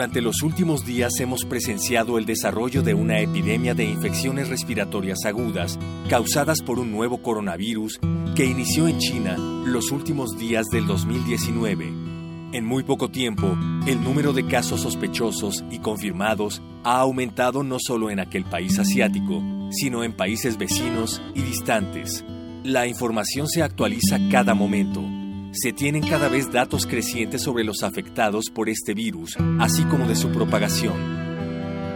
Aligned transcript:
Durante 0.00 0.22
los 0.22 0.40
últimos 0.40 0.86
días 0.86 1.20
hemos 1.20 1.44
presenciado 1.44 2.16
el 2.16 2.24
desarrollo 2.24 2.80
de 2.80 2.94
una 2.94 3.20
epidemia 3.20 3.74
de 3.74 3.84
infecciones 3.84 4.48
respiratorias 4.48 5.26
agudas 5.26 5.78
causadas 6.08 6.62
por 6.62 6.78
un 6.78 6.90
nuevo 6.90 7.20
coronavirus 7.20 8.00
que 8.34 8.46
inició 8.46 8.88
en 8.88 8.96
China 8.96 9.36
los 9.36 9.90
últimos 9.90 10.38
días 10.38 10.64
del 10.72 10.86
2019. 10.86 11.92
En 12.54 12.64
muy 12.64 12.82
poco 12.82 13.10
tiempo, 13.10 13.54
el 13.86 14.02
número 14.02 14.32
de 14.32 14.46
casos 14.46 14.80
sospechosos 14.80 15.62
y 15.70 15.80
confirmados 15.80 16.62
ha 16.82 17.00
aumentado 17.00 17.62
no 17.62 17.76
solo 17.78 18.08
en 18.08 18.20
aquel 18.20 18.46
país 18.46 18.78
asiático, 18.78 19.42
sino 19.70 20.02
en 20.02 20.16
países 20.16 20.56
vecinos 20.56 21.20
y 21.34 21.42
distantes. 21.42 22.24
La 22.64 22.86
información 22.86 23.48
se 23.48 23.62
actualiza 23.62 24.18
cada 24.30 24.54
momento 24.54 25.19
se 25.52 25.72
tienen 25.72 26.06
cada 26.06 26.28
vez 26.28 26.52
datos 26.52 26.86
crecientes 26.86 27.42
sobre 27.42 27.64
los 27.64 27.82
afectados 27.82 28.50
por 28.50 28.68
este 28.68 28.94
virus, 28.94 29.36
así 29.58 29.82
como 29.84 30.06
de 30.06 30.16
su 30.16 30.30
propagación. 30.30 30.94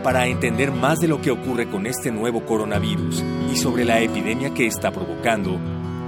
Para 0.03 0.27
entender 0.27 0.73
más 0.73 1.01
de 1.01 1.09
lo 1.09 1.21
que 1.21 1.31
ocurre 1.31 1.69
con 1.71 1.87
este 1.87 2.11
nuevo 2.11 2.45
coronavirus 2.45 3.23
y 3.53 3.57
sobre 3.57 3.85
la 3.85 4.01
epidemia 4.01 4.53
que 4.53 4.67
está 4.67 4.91
provocando, 4.91 5.59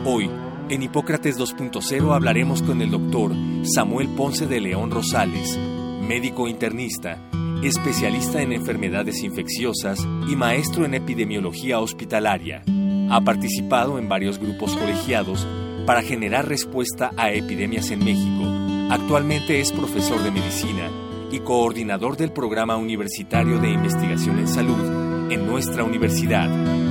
hoy, 0.05 0.31
en 0.69 0.83
Hipócrates 0.83 1.39
2.0 1.39 2.15
hablaremos 2.15 2.63
con 2.63 2.83
el 2.83 2.91
doctor 2.91 3.33
Samuel 3.63 4.09
Ponce 4.09 4.47
de 4.47 4.61
León 4.61 4.91
Rosales, 4.91 5.57
médico 6.03 6.49
internista, 6.49 7.19
especialista 7.63 8.43
en 8.43 8.53
enfermedades 8.53 9.23
infecciosas 9.23 10.01
y 10.29 10.35
maestro 10.35 10.85
en 10.85 10.95
epidemiología 10.95 11.79
hospitalaria. 11.79 12.65
Ha 13.09 13.21
participado 13.21 13.99
en 13.99 14.09
varios 14.09 14.39
grupos 14.39 14.77
colegiados 14.77 15.47
para 15.87 16.03
generar 16.03 16.49
respuesta 16.49 17.13
a 17.17 17.31
epidemias 17.31 17.91
en 17.91 18.05
México. 18.05 18.45
Actualmente 18.91 19.61
es 19.61 19.73
profesor 19.73 20.23
de 20.23 20.33
medicina 20.33 20.91
y 21.31 21.41
coordinador 21.41 22.17
del 22.17 22.33
programa 22.33 22.77
universitario 22.77 23.59
de 23.59 23.71
investigación 23.71 24.39
en 24.39 24.49
salud 24.49 25.33
en 25.33 25.47
nuestra 25.47 25.85
universidad. 25.85 26.86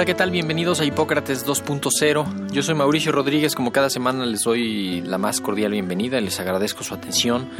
Hola, 0.00 0.06
¿qué 0.06 0.14
tal? 0.14 0.30
Bienvenidos 0.30 0.80
a 0.80 0.86
Hipócrates 0.86 1.46
2.0. 1.46 2.50
Yo 2.52 2.62
soy 2.62 2.74
Mauricio 2.74 3.12
Rodríguez, 3.12 3.54
como 3.54 3.70
cada 3.70 3.90
semana 3.90 4.24
les 4.24 4.40
doy 4.44 5.02
la 5.02 5.18
más 5.18 5.42
cordial 5.42 5.72
bienvenida 5.72 6.18
y 6.18 6.24
les 6.24 6.40
agradezco 6.40 6.82
su 6.82 6.94
atención. 6.94 7.50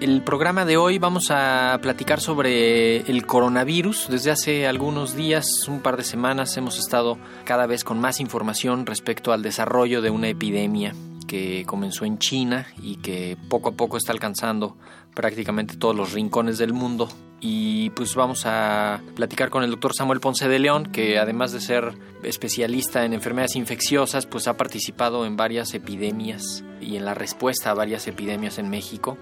El 0.00 0.22
programa 0.22 0.64
de 0.64 0.78
hoy 0.78 0.98
vamos 0.98 1.26
a 1.28 1.78
platicar 1.82 2.22
sobre 2.22 3.00
el 3.00 3.26
coronavirus. 3.26 4.08
Desde 4.08 4.30
hace 4.30 4.66
algunos 4.66 5.14
días, 5.14 5.44
un 5.68 5.80
par 5.80 5.98
de 5.98 6.04
semanas, 6.04 6.56
hemos 6.56 6.78
estado 6.78 7.18
cada 7.44 7.66
vez 7.66 7.84
con 7.84 8.00
más 8.00 8.18
información 8.18 8.86
respecto 8.86 9.34
al 9.34 9.42
desarrollo 9.42 10.00
de 10.00 10.08
una 10.08 10.28
epidemia 10.28 10.94
que 11.26 11.64
comenzó 11.66 12.04
en 12.04 12.18
China 12.18 12.66
y 12.82 12.96
que 12.96 13.36
poco 13.48 13.70
a 13.70 13.72
poco 13.72 13.96
está 13.96 14.12
alcanzando 14.12 14.76
prácticamente 15.14 15.76
todos 15.76 15.94
los 15.94 16.12
rincones 16.12 16.58
del 16.58 16.72
mundo. 16.72 17.08
Y 17.40 17.90
pues 17.90 18.14
vamos 18.14 18.46
a 18.46 19.02
platicar 19.14 19.50
con 19.50 19.62
el 19.62 19.70
doctor 19.70 19.94
Samuel 19.94 20.20
Ponce 20.20 20.48
de 20.48 20.58
León, 20.58 20.90
que 20.92 21.18
además 21.18 21.52
de 21.52 21.60
ser 21.60 21.94
especialista 22.22 23.04
en 23.04 23.12
enfermedades 23.12 23.56
infecciosas, 23.56 24.24
pues 24.26 24.48
ha 24.48 24.56
participado 24.56 25.26
en 25.26 25.36
varias 25.36 25.74
epidemias 25.74 26.64
y 26.80 26.96
en 26.96 27.04
la 27.04 27.12
respuesta 27.12 27.70
a 27.70 27.74
varias 27.74 28.06
epidemias 28.06 28.58
en 28.58 28.70
México. 28.70 29.18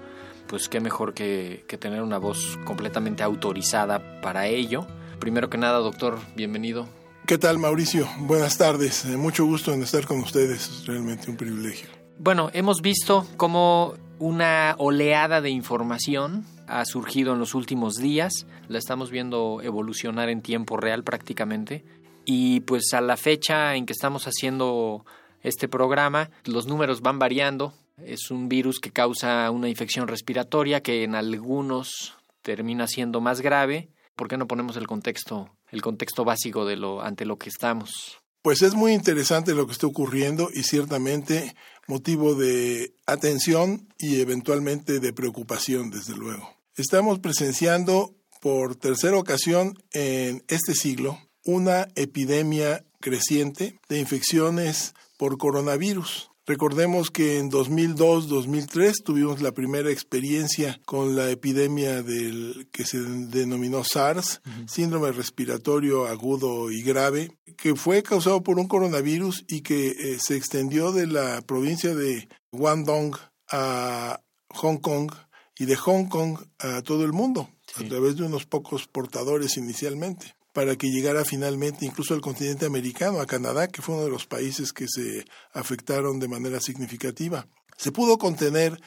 Pues 0.47 0.69
qué 0.69 0.79
mejor 0.79 1.13
que, 1.13 1.65
tener 1.79 2.01
una 2.01 2.17
voz 2.17 2.57
completamente 2.65 3.23
autorizada 3.23 4.21
para 4.21 4.47
ello. 4.47 4.87
Primero 5.19 5.49
que 5.49 5.57
nada, 5.57 5.79
doctor, 5.79 6.19
bienvenido. 6.35 7.02
¿Qué 7.25 7.37
tal, 7.37 7.57
Mauricio? 7.57 8.05
Buenas 8.19 8.57
tardes. 8.57 9.05
Eh, 9.05 9.15
mucho 9.15 9.45
gusto 9.45 9.73
en 9.73 9.81
estar 9.81 10.05
con 10.05 10.19
ustedes. 10.19 10.67
Es 10.67 10.87
realmente 10.87 11.31
un 11.31 11.37
privilegio. 11.37 11.87
Bueno, 12.19 12.49
hemos 12.53 12.81
visto 12.81 13.25
cómo 13.37 13.93
una 14.19 14.75
oleada 14.77 15.39
de 15.39 15.49
información 15.49 16.45
ha 16.67 16.83
surgido 16.83 17.31
en 17.31 17.39
los 17.39 17.55
últimos 17.55 17.95
días. 17.95 18.45
La 18.67 18.77
estamos 18.77 19.09
viendo 19.09 19.61
evolucionar 19.61 20.27
en 20.27 20.41
tiempo 20.41 20.75
real 20.75 21.05
prácticamente. 21.05 21.85
Y 22.25 22.59
pues 22.61 22.93
a 22.93 22.99
la 22.99 23.15
fecha 23.15 23.75
en 23.75 23.85
que 23.85 23.93
estamos 23.93 24.27
haciendo 24.27 25.05
este 25.43 25.69
programa, 25.69 26.29
los 26.43 26.67
números 26.67 26.99
van 26.99 27.19
variando. 27.19 27.73
Es 28.05 28.31
un 28.31 28.49
virus 28.49 28.79
que 28.79 28.91
causa 28.91 29.49
una 29.49 29.69
infección 29.69 30.09
respiratoria 30.09 30.81
que 30.81 31.03
en 31.03 31.15
algunos 31.15 32.17
termina 32.41 32.85
siendo 32.85 33.21
más 33.21 33.39
grave. 33.39 33.87
¿Por 34.17 34.27
qué 34.27 34.37
no 34.37 34.45
ponemos 34.45 34.75
el 34.75 34.87
contexto, 34.87 35.49
el 35.73 35.81
contexto 35.81 36.23
básico 36.23 36.65
de 36.65 36.77
lo 36.77 37.01
ante 37.01 37.25
lo 37.25 37.37
que 37.37 37.49
estamos? 37.49 38.19
Pues 38.41 38.61
es 38.61 38.75
muy 38.75 38.93
interesante 38.93 39.53
lo 39.53 39.65
que 39.65 39.73
está 39.73 39.87
ocurriendo 39.87 40.49
y 40.53 40.63
ciertamente 40.63 41.55
motivo 41.87 42.35
de 42.35 42.93
atención 43.05 43.87
y 43.97 44.21
eventualmente 44.21 44.99
de 44.99 45.13
preocupación, 45.13 45.89
desde 45.89 46.15
luego. 46.15 46.49
Estamos 46.75 47.19
presenciando 47.19 48.15
por 48.41 48.75
tercera 48.75 49.17
ocasión 49.17 49.77
en 49.93 50.43
este 50.47 50.73
siglo 50.73 51.17
una 51.45 51.87
epidemia 51.95 52.85
creciente 52.99 53.79
de 53.89 53.99
infecciones 53.99 54.93
por 55.17 55.37
coronavirus. 55.37 56.29
Recordemos 56.45 57.09
que 57.09 57.39
en 57.39 57.49
2002-2003 57.49 59.01
tuvimos 59.01 59.41
la 59.41 59.53
primera 59.53 59.89
experiencia 59.89 60.77
con 60.85 61.15
la 61.15 61.29
epidemia 61.29 62.03
del 62.03 62.67
que 62.73 62.83
se 62.83 62.99
denominó 62.99 63.85
SARS, 63.85 64.41
síndrome 64.67 65.13
respiratorio 65.13 66.05
agudo 66.05 66.69
y 66.69 66.81
grave, 66.81 67.31
que 67.55 67.75
fue 67.75 68.03
causado 68.03 68.43
por 68.43 68.59
un 68.59 68.67
coronavirus 68.67 69.45
y 69.47 69.61
que 69.61 69.91
eh, 69.91 70.17
se 70.19 70.35
extendió 70.35 70.91
de 70.91 71.07
la 71.07 71.41
provincia 71.43 71.95
de 71.95 72.27
Guangdong 72.51 73.15
a 73.49 74.19
Hong 74.49 74.79
Kong 74.79 75.13
y 75.57 75.63
de 75.63 75.77
Hong 75.77 76.07
Kong 76.09 76.39
a 76.59 76.81
todo 76.81 77.05
el 77.05 77.13
mundo, 77.13 77.49
a 77.75 77.83
través 77.85 78.17
de 78.17 78.23
unos 78.23 78.45
pocos 78.45 78.85
portadores 78.87 79.55
inicialmente 79.55 80.35
para 80.53 80.75
que 80.75 80.89
llegara 80.89 81.25
finalmente 81.25 81.85
incluso 81.85 82.13
al 82.13 82.21
continente 82.21 82.65
americano, 82.65 83.19
a 83.19 83.25
Canadá, 83.25 83.67
que 83.67 83.81
fue 83.81 83.95
uno 83.95 84.05
de 84.05 84.11
los 84.11 84.27
países 84.27 84.71
que 84.71 84.85
se 84.87 85.25
afectaron 85.51 86.19
de 86.19 86.27
manera 86.27 86.61
significativa. 86.61 87.47
Se 87.75 87.91
pudo 87.91 88.17
contener, 88.17 88.79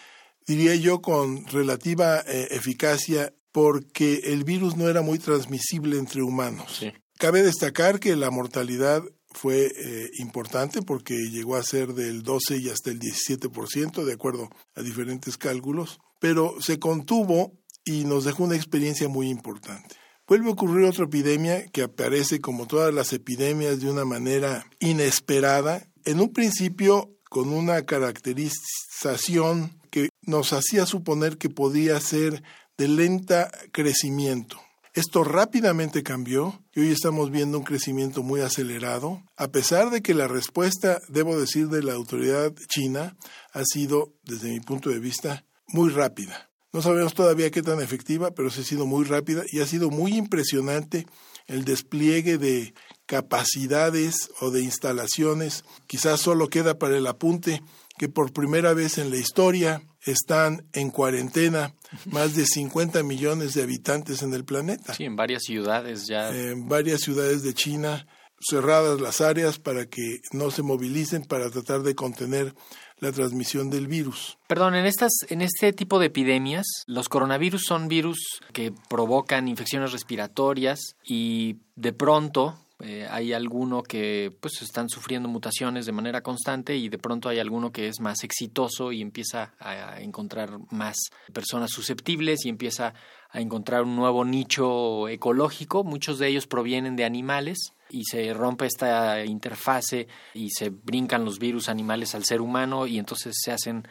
diría 0.47 0.77
yo, 0.77 1.03
con 1.03 1.45
relativa 1.47 2.21
eh, 2.21 2.49
eficacia 2.53 3.35
porque 3.51 4.21
el 4.25 4.45
virus 4.45 4.77
no 4.77 4.89
era 4.89 5.03
muy 5.03 5.19
transmisible 5.19 5.99
entre 5.99 6.23
humanos. 6.23 6.85
Cabe 7.19 7.43
destacar 7.43 7.99
que 7.99 8.15
la 8.15 8.31
mortalidad 8.31 9.03
fue 9.33 9.67
eh, 9.67 10.11
importante 10.19 10.83
porque 10.83 11.15
llegó 11.31 11.57
a 11.57 11.63
ser 11.63 11.95
del 11.95 12.23
12 12.23 12.59
y 12.59 12.69
hasta 12.69 12.91
el 12.91 13.01
17%, 13.01 14.05
de 14.05 14.13
acuerdo 14.13 14.51
a 14.75 14.83
diferentes 14.83 15.37
cálculos, 15.37 15.99
pero 16.21 16.61
se 16.61 16.79
contuvo 16.79 17.53
y 17.85 18.05
nos 18.05 18.25
dejó 18.25 18.45
una 18.45 18.57
experiencia 18.57 19.09
muy 19.09 19.29
importante. 19.31 19.97
Vuelve 20.29 20.49
a 20.49 20.55
ocurrir 20.55 20.87
otra 20.87 21.05
epidemia 21.05 21.69
que 21.69 21.85
aparece 21.85 22.41
como 22.41 22.67
todas 22.67 22.93
las 22.93 23.13
epidemias 23.13 23.79
de 23.81 23.89
una 23.89 24.05
manera 24.05 24.67
inesperada, 24.81 25.87
en 26.05 26.21
un 26.21 26.33
principio 26.33 27.17
con 27.31 27.51
una 27.51 27.87
caracterización 27.87 29.79
que 29.91 30.09
nos 30.23 30.53
hacía 30.53 30.85
suponer 30.85 31.39
que 31.39 31.49
podía 31.49 32.01
ser 32.01 32.43
de 32.77 32.89
lenta 32.89 33.53
crecimiento. 33.71 34.61
Esto 34.95 35.23
rápidamente 35.23 36.03
cambió 36.03 36.61
y 36.75 36.81
hoy 36.81 36.91
estamos 36.91 37.31
viendo 37.31 37.59
un 37.59 37.65
crecimiento 37.65 38.25
muy 38.25 38.41
acelerado, 38.41 39.23
a 39.37 39.49
pesar 39.49 39.91
de 39.91 40.03
que 40.03 40.15
la 40.15 40.27
respuesta, 40.27 41.01
debo 41.09 41.39
decir, 41.39 41.69
de 41.69 41.85
la 41.85 41.93
autoridad 41.93 42.53
china 42.67 43.17
ha 43.53 43.63
sido, 43.65 44.15
desde 44.25 44.49
mi 44.49 44.59
punto 44.59 44.91
de 44.91 44.99
vista, 44.99 45.45
muy 45.69 45.91
rápida. 45.91 46.51
No 46.73 46.83
sabemos 46.83 47.15
todavía 47.15 47.51
qué 47.51 47.63
tan 47.63 47.81
efectiva, 47.81 48.33
pero 48.33 48.51
sí 48.51 48.61
ha 48.61 48.65
sido 48.65 48.87
muy 48.87 49.05
rápida 49.05 49.43
y 49.51 49.61
ha 49.61 49.67
sido 49.67 49.91
muy 49.91 50.17
impresionante 50.17 51.07
el 51.47 51.65
despliegue 51.65 52.39
de 52.39 52.75
capacidades 53.07 54.31
o 54.41 54.51
de 54.51 54.63
instalaciones. 54.63 55.65
Quizás 55.87 56.21
solo 56.21 56.49
queda 56.49 56.79
para 56.79 56.97
el 56.97 57.07
apunte 57.07 57.63
que 57.99 58.09
por 58.09 58.33
primera 58.33 58.75
vez 58.75 58.99
en 58.99 59.11
la 59.11 59.17
historia 59.17 59.83
están 60.05 60.67
en 60.73 60.91
cuarentena 60.91 61.75
más 62.07 62.35
de 62.35 62.47
50 62.47 63.03
millones 63.03 63.55
de 63.55 63.63
habitantes 63.63 64.23
en 64.23 64.35
el 64.35 64.45
planeta. 64.45 64.95
Sí, 64.95 65.05
en 65.05 65.17
varias 65.17 65.45
ciudades 65.45 66.07
ya. 66.07 66.31
En 66.31 66.69
varias 66.69 67.01
ciudades 67.01 67.43
de 67.43 67.55
China, 67.55 68.07
cerradas 68.41 69.01
las 69.01 69.21
áreas 69.21 69.59
para 69.59 69.87
que 69.87 70.21
no 70.33 70.51
se 70.51 70.63
movilicen 70.63 71.25
para 71.25 71.51
tratar 71.51 71.83
de 71.83 71.95
contener 71.95 72.55
la 72.99 73.13
transmisión 73.13 73.71
del 73.71 73.89
virus. 73.89 74.39
Perdón, 74.47 74.75
en 74.75 74.87
estas, 74.87 75.13
en 75.29 75.43
este 75.43 75.73
tipo 75.73 75.99
de 75.99 76.07
epidemias, 76.07 76.67
los 76.87 77.09
coronavirus 77.09 77.63
son 77.67 77.89
virus 77.89 78.41
que 78.53 78.73
provocan 78.89 79.49
infecciones 79.49 79.93
respiratorias 79.93 80.97
y 81.05 81.57
de 81.75 81.93
pronto 81.93 82.59
eh, 82.81 83.07
hay 83.11 83.33
alguno 83.33 83.83
que 83.83 84.37
pues 84.41 84.61
están 84.61 84.91
sufriendo 84.91 85.29
mutaciones 85.29 85.87
de 85.87 85.93
manera 85.93 86.23
constante 86.23 86.77
y 86.77 86.91
de 86.91 86.99
pronto 86.99 87.31
hay 87.31 87.39
alguno 87.39 87.73
que 87.73 87.89
es 87.89 88.01
más 88.01 88.23
exitoso 88.23 88.93
y 88.93 89.01
empieza 89.01 89.55
a 89.59 90.01
encontrar 90.01 90.59
más 90.71 90.97
personas 91.33 91.71
susceptibles 91.71 92.45
y 92.45 92.51
empieza 92.51 92.93
a 93.31 93.41
encontrar 93.41 93.83
un 93.83 93.97
nuevo 93.97 94.25
nicho 94.27 95.09
ecológico. 95.09 95.85
Muchos 95.85 96.19
de 96.19 96.29
ellos 96.29 96.47
provienen 96.47 96.97
de 96.97 97.05
animales 97.05 97.73
y 97.89 98.05
se 98.05 98.35
rompe 98.35 98.67
esta 98.67 99.25
interfase 99.25 100.07
y 100.35 100.51
se 100.51 100.69
brincan 100.69 101.25
los 101.25 101.39
virus 101.39 101.71
animales 101.71 102.15
al 102.15 102.25
ser 102.25 102.43
humano 102.43 102.87
y 102.87 102.99
entonces 102.99 103.37
se 103.43 103.53
hacen 103.53 103.89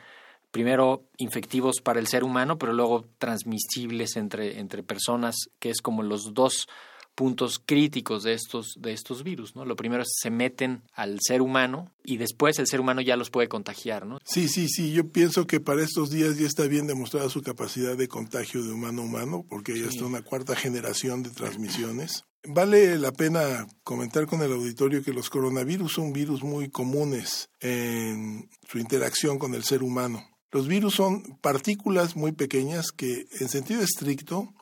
primero 0.52 1.04
infectivos 1.18 1.82
para 1.82 2.00
el 2.00 2.08
ser 2.08 2.24
humano, 2.24 2.58
pero 2.58 2.72
luego 2.72 3.06
transmisibles 3.18 4.16
entre, 4.16 4.60
entre 4.60 4.84
personas, 4.84 5.36
que 5.60 5.70
es 5.70 5.82
como 5.82 6.02
los 6.02 6.34
dos 6.34 6.68
puntos 7.16 7.60
críticos 7.66 8.24
de 8.24 8.34
estos, 8.34 8.76
de 8.78 8.92
estos 8.92 9.24
virus, 9.24 9.56
¿no? 9.56 9.66
Lo 9.66 9.76
primero 9.76 10.04
es 10.04 10.10
se 10.22 10.30
meten 10.30 10.84
al 10.94 11.20
ser 11.22 11.42
humano 11.42 11.92
y 12.04 12.18
después 12.18 12.60
el 12.60 12.68
ser 12.68 12.82
humano 12.82 13.02
ya 13.02 13.16
los 13.16 13.30
puede 13.30 13.48
contagiar, 13.48 14.06
¿no? 14.06 14.20
Sí, 14.26 14.48
sí, 14.50 14.68
sí. 14.68 14.92
Yo 14.92 15.10
pienso 15.10 15.48
que 15.48 15.60
para 15.60 15.84
estos 15.84 16.10
días 16.10 16.38
ya 16.38 16.46
está 16.46 16.64
bien 16.68 16.88
demostrada 16.88 17.30
su 17.30 17.42
capacidad 17.42 17.98
de 17.98 18.08
contagio 18.08 18.64
de 18.64 18.72
humano 18.72 19.02
a 19.02 19.06
humano, 19.06 19.46
porque 19.50 19.80
ya 19.80 19.88
está 19.88 20.06
una 20.06 20.22
cuarta 20.22 20.56
generación 20.56 21.24
de 21.24 21.30
transmisiones. 21.30 22.26
Vale 22.48 23.00
la 23.00 23.12
pena 23.12 23.66
comentar 23.84 24.28
con 24.28 24.42
el 24.44 24.52
auditorio 24.52 25.02
que 25.02 25.14
los 25.14 25.30
coronavirus 25.30 25.94
son 25.94 26.14
virus 26.14 26.44
muy 26.44 26.70
comunes 26.70 27.50
en 27.60 28.50
su 28.70 28.78
interacción 28.78 29.40
con 29.40 29.56
el 29.56 29.64
ser 29.64 29.82
humano. 29.82 30.24
Los 30.52 30.68
virus 30.68 30.94
son 30.94 31.38
partículas 31.42 32.16
muy 32.16 32.34
pequeñas 32.34 32.92
que, 32.92 33.26
en 33.40 33.50
sentido 33.50 33.82
estricto, 33.82 34.54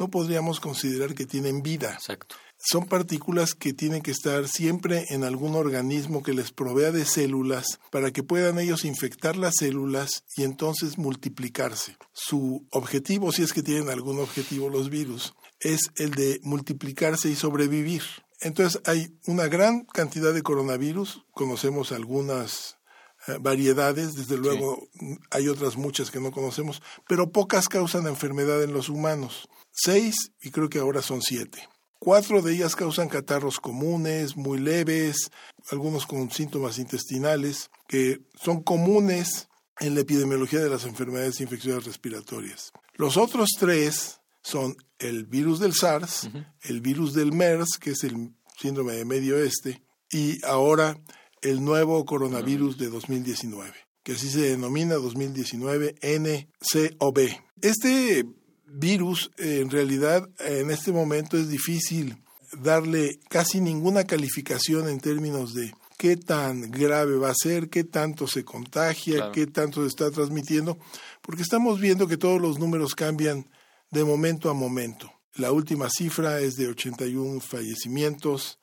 no 0.00 0.08
podríamos 0.08 0.58
considerar 0.58 1.14
que 1.14 1.26
tienen 1.26 1.62
vida. 1.62 1.92
Exacto. 1.92 2.34
Son 2.62 2.86
partículas 2.86 3.54
que 3.54 3.72
tienen 3.72 4.02
que 4.02 4.10
estar 4.10 4.48
siempre 4.48 5.04
en 5.10 5.24
algún 5.24 5.54
organismo 5.54 6.22
que 6.22 6.34
les 6.34 6.52
provea 6.52 6.90
de 6.90 7.04
células 7.04 7.80
para 7.90 8.10
que 8.10 8.22
puedan 8.22 8.58
ellos 8.58 8.84
infectar 8.84 9.36
las 9.36 9.56
células 9.58 10.24
y 10.36 10.42
entonces 10.42 10.98
multiplicarse. 10.98 11.96
Su 12.12 12.66
objetivo, 12.70 13.32
si 13.32 13.42
es 13.42 13.52
que 13.52 13.62
tienen 13.62 13.88
algún 13.88 14.18
objetivo 14.18 14.68
los 14.68 14.90
virus, 14.90 15.34
es 15.60 15.90
el 15.96 16.10
de 16.10 16.40
multiplicarse 16.42 17.30
y 17.30 17.36
sobrevivir. 17.36 18.02
Entonces 18.40 18.80
hay 18.86 19.14
una 19.26 19.46
gran 19.46 19.84
cantidad 19.84 20.32
de 20.32 20.42
coronavirus, 20.42 21.24
conocemos 21.32 21.92
algunas 21.92 22.78
eh, 23.26 23.36
variedades, 23.38 24.14
desde 24.14 24.38
luego 24.38 24.88
hay 25.30 25.48
otras 25.48 25.76
muchas 25.76 26.10
que 26.10 26.20
no 26.20 26.30
conocemos, 26.30 26.82
pero 27.06 27.30
pocas 27.32 27.68
causan 27.68 28.06
enfermedad 28.06 28.62
en 28.62 28.72
los 28.72 28.88
humanos. 28.88 29.48
Seis 29.82 30.32
y 30.42 30.50
creo 30.50 30.68
que 30.68 30.78
ahora 30.78 31.00
son 31.00 31.22
siete. 31.22 31.66
Cuatro 31.98 32.42
de 32.42 32.54
ellas 32.54 32.76
causan 32.76 33.08
catarros 33.08 33.60
comunes, 33.60 34.36
muy 34.36 34.58
leves, 34.58 35.30
algunos 35.70 36.06
con 36.06 36.30
síntomas 36.30 36.78
intestinales, 36.78 37.70
que 37.86 38.20
son 38.34 38.62
comunes 38.62 39.48
en 39.78 39.94
la 39.94 40.02
epidemiología 40.02 40.60
de 40.60 40.68
las 40.68 40.84
enfermedades 40.84 41.40
infecciosas 41.40 41.84
respiratorias. 41.84 42.72
Los 42.94 43.16
otros 43.16 43.48
tres 43.58 44.20
son 44.42 44.76
el 44.98 45.24
virus 45.24 45.60
del 45.60 45.72
SARS, 45.72 46.28
el 46.62 46.82
virus 46.82 47.14
del 47.14 47.32
MERS, 47.32 47.78
que 47.80 47.92
es 47.92 48.04
el 48.04 48.34
síndrome 48.58 48.94
de 48.94 49.06
Medio 49.06 49.36
Oeste, 49.36 49.82
y 50.10 50.44
ahora 50.44 51.00
el 51.40 51.64
nuevo 51.64 52.04
coronavirus 52.04 52.76
de 52.76 52.90
2019, 52.90 53.72
que 54.02 54.12
así 54.12 54.28
se 54.28 54.40
denomina 54.40 54.96
2019 54.96 55.94
NCOV. 56.02 57.18
Este 57.62 58.26
virus, 58.72 59.30
en 59.38 59.70
realidad, 59.70 60.28
en 60.38 60.70
este 60.70 60.92
momento 60.92 61.36
es 61.36 61.48
difícil 61.48 62.16
darle 62.60 63.20
casi 63.28 63.60
ninguna 63.60 64.04
calificación 64.04 64.88
en 64.88 65.00
términos 65.00 65.54
de 65.54 65.72
qué 65.98 66.16
tan 66.16 66.70
grave 66.70 67.16
va 67.16 67.30
a 67.30 67.34
ser, 67.34 67.68
qué 67.68 67.84
tanto 67.84 68.26
se 68.26 68.44
contagia, 68.44 69.30
qué 69.32 69.46
tanto 69.46 69.82
se 69.82 69.88
está 69.88 70.10
transmitiendo, 70.10 70.78
porque 71.20 71.42
estamos 71.42 71.80
viendo 71.80 72.08
que 72.08 72.16
todos 72.16 72.40
los 72.40 72.58
números 72.58 72.94
cambian 72.94 73.50
de 73.90 74.04
momento 74.04 74.50
a 74.50 74.54
momento. 74.54 75.12
La 75.34 75.52
última 75.52 75.88
cifra 75.90 76.40
es 76.40 76.56
de 76.56 76.68
81 76.68 77.40
fallecimientos 77.40 78.58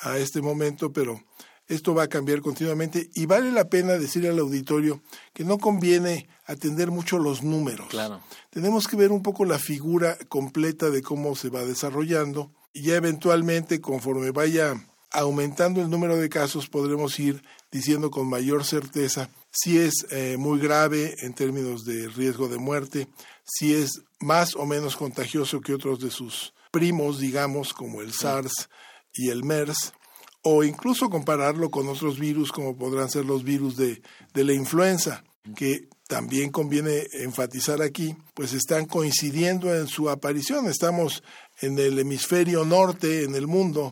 a 0.00 0.18
este 0.18 0.40
momento, 0.40 0.92
pero 0.92 1.20
esto 1.68 1.94
va 1.94 2.04
a 2.04 2.08
cambiar 2.08 2.40
continuamente 2.40 3.10
y 3.14 3.26
vale 3.26 3.52
la 3.52 3.68
pena 3.68 3.94
decirle 3.94 4.28
al 4.28 4.38
auditorio 4.38 5.02
que 5.32 5.44
no 5.44 5.58
conviene 5.58 6.28
atender 6.44 6.90
mucho 6.90 7.18
los 7.18 7.42
números. 7.42 7.88
Claro. 7.88 8.20
Tenemos 8.50 8.88
que 8.88 8.96
ver 8.96 9.12
un 9.12 9.22
poco 9.22 9.44
la 9.44 9.58
figura 9.58 10.16
completa 10.28 10.90
de 10.90 11.02
cómo 11.02 11.34
se 11.36 11.50
va 11.50 11.64
desarrollando 11.64 12.52
y 12.72 12.82
ya 12.82 12.96
eventualmente 12.96 13.80
conforme 13.80 14.30
vaya 14.30 14.74
aumentando 15.10 15.80
el 15.80 15.90
número 15.90 16.16
de 16.16 16.28
casos 16.28 16.68
podremos 16.68 17.18
ir 17.18 17.42
diciendo 17.70 18.10
con 18.10 18.28
mayor 18.28 18.64
certeza 18.64 19.30
si 19.50 19.78
es 19.78 20.06
eh, 20.10 20.36
muy 20.38 20.58
grave 20.58 21.14
en 21.20 21.34
términos 21.34 21.84
de 21.84 22.08
riesgo 22.08 22.48
de 22.48 22.56
muerte, 22.56 23.08
si 23.44 23.74
es 23.74 24.02
más 24.18 24.56
o 24.56 24.64
menos 24.64 24.96
contagioso 24.96 25.60
que 25.60 25.74
otros 25.74 26.00
de 26.00 26.10
sus 26.10 26.54
primos, 26.70 27.20
digamos, 27.20 27.74
como 27.74 28.00
el 28.00 28.14
SARS 28.14 28.70
y 29.12 29.28
el 29.28 29.44
MERS, 29.44 29.92
o 30.42 30.64
incluso 30.64 31.08
compararlo 31.08 31.70
con 31.70 31.88
otros 31.88 32.18
virus 32.18 32.52
como 32.52 32.76
podrán 32.76 33.10
ser 33.10 33.24
los 33.24 33.44
virus 33.44 33.76
de, 33.76 34.02
de 34.34 34.44
la 34.44 34.52
influenza, 34.52 35.24
que 35.56 35.88
también 36.08 36.50
conviene 36.50 37.06
enfatizar 37.12 37.80
aquí, 37.80 38.14
pues 38.34 38.52
están 38.52 38.86
coincidiendo 38.86 39.74
en 39.74 39.86
su 39.86 40.10
aparición. 40.10 40.68
Estamos 40.68 41.22
en 41.60 41.78
el 41.78 41.98
hemisferio 41.98 42.64
norte, 42.64 43.24
en 43.24 43.34
el 43.34 43.46
mundo, 43.46 43.90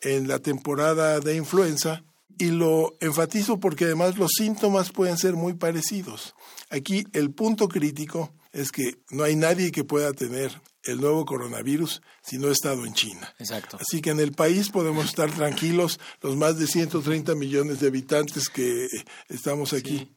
en 0.00 0.28
la 0.28 0.38
temporada 0.38 1.18
de 1.20 1.34
influenza, 1.34 2.04
y 2.38 2.50
lo 2.50 2.94
enfatizo 3.00 3.58
porque 3.58 3.86
además 3.86 4.18
los 4.18 4.32
síntomas 4.36 4.92
pueden 4.92 5.16
ser 5.16 5.34
muy 5.34 5.54
parecidos. 5.54 6.34
Aquí 6.70 7.06
el 7.12 7.30
punto 7.30 7.68
crítico 7.68 8.32
es 8.52 8.70
que 8.70 8.98
no 9.10 9.24
hay 9.24 9.36
nadie 9.36 9.72
que 9.72 9.84
pueda 9.84 10.12
tener 10.12 10.60
el 10.86 11.00
nuevo 11.00 11.24
coronavirus 11.24 12.02
si 12.22 12.38
no 12.38 12.48
ha 12.48 12.52
estado 12.52 12.86
en 12.86 12.94
China. 12.94 13.34
Exacto. 13.38 13.78
Así 13.80 14.00
que 14.00 14.10
en 14.10 14.20
el 14.20 14.32
país 14.32 14.70
podemos 14.70 15.06
estar 15.06 15.30
tranquilos, 15.30 16.00
los 16.22 16.36
más 16.36 16.58
de 16.58 16.66
130 16.66 17.34
millones 17.34 17.80
de 17.80 17.88
habitantes 17.88 18.48
que 18.48 18.88
estamos 19.28 19.72
aquí. 19.72 20.12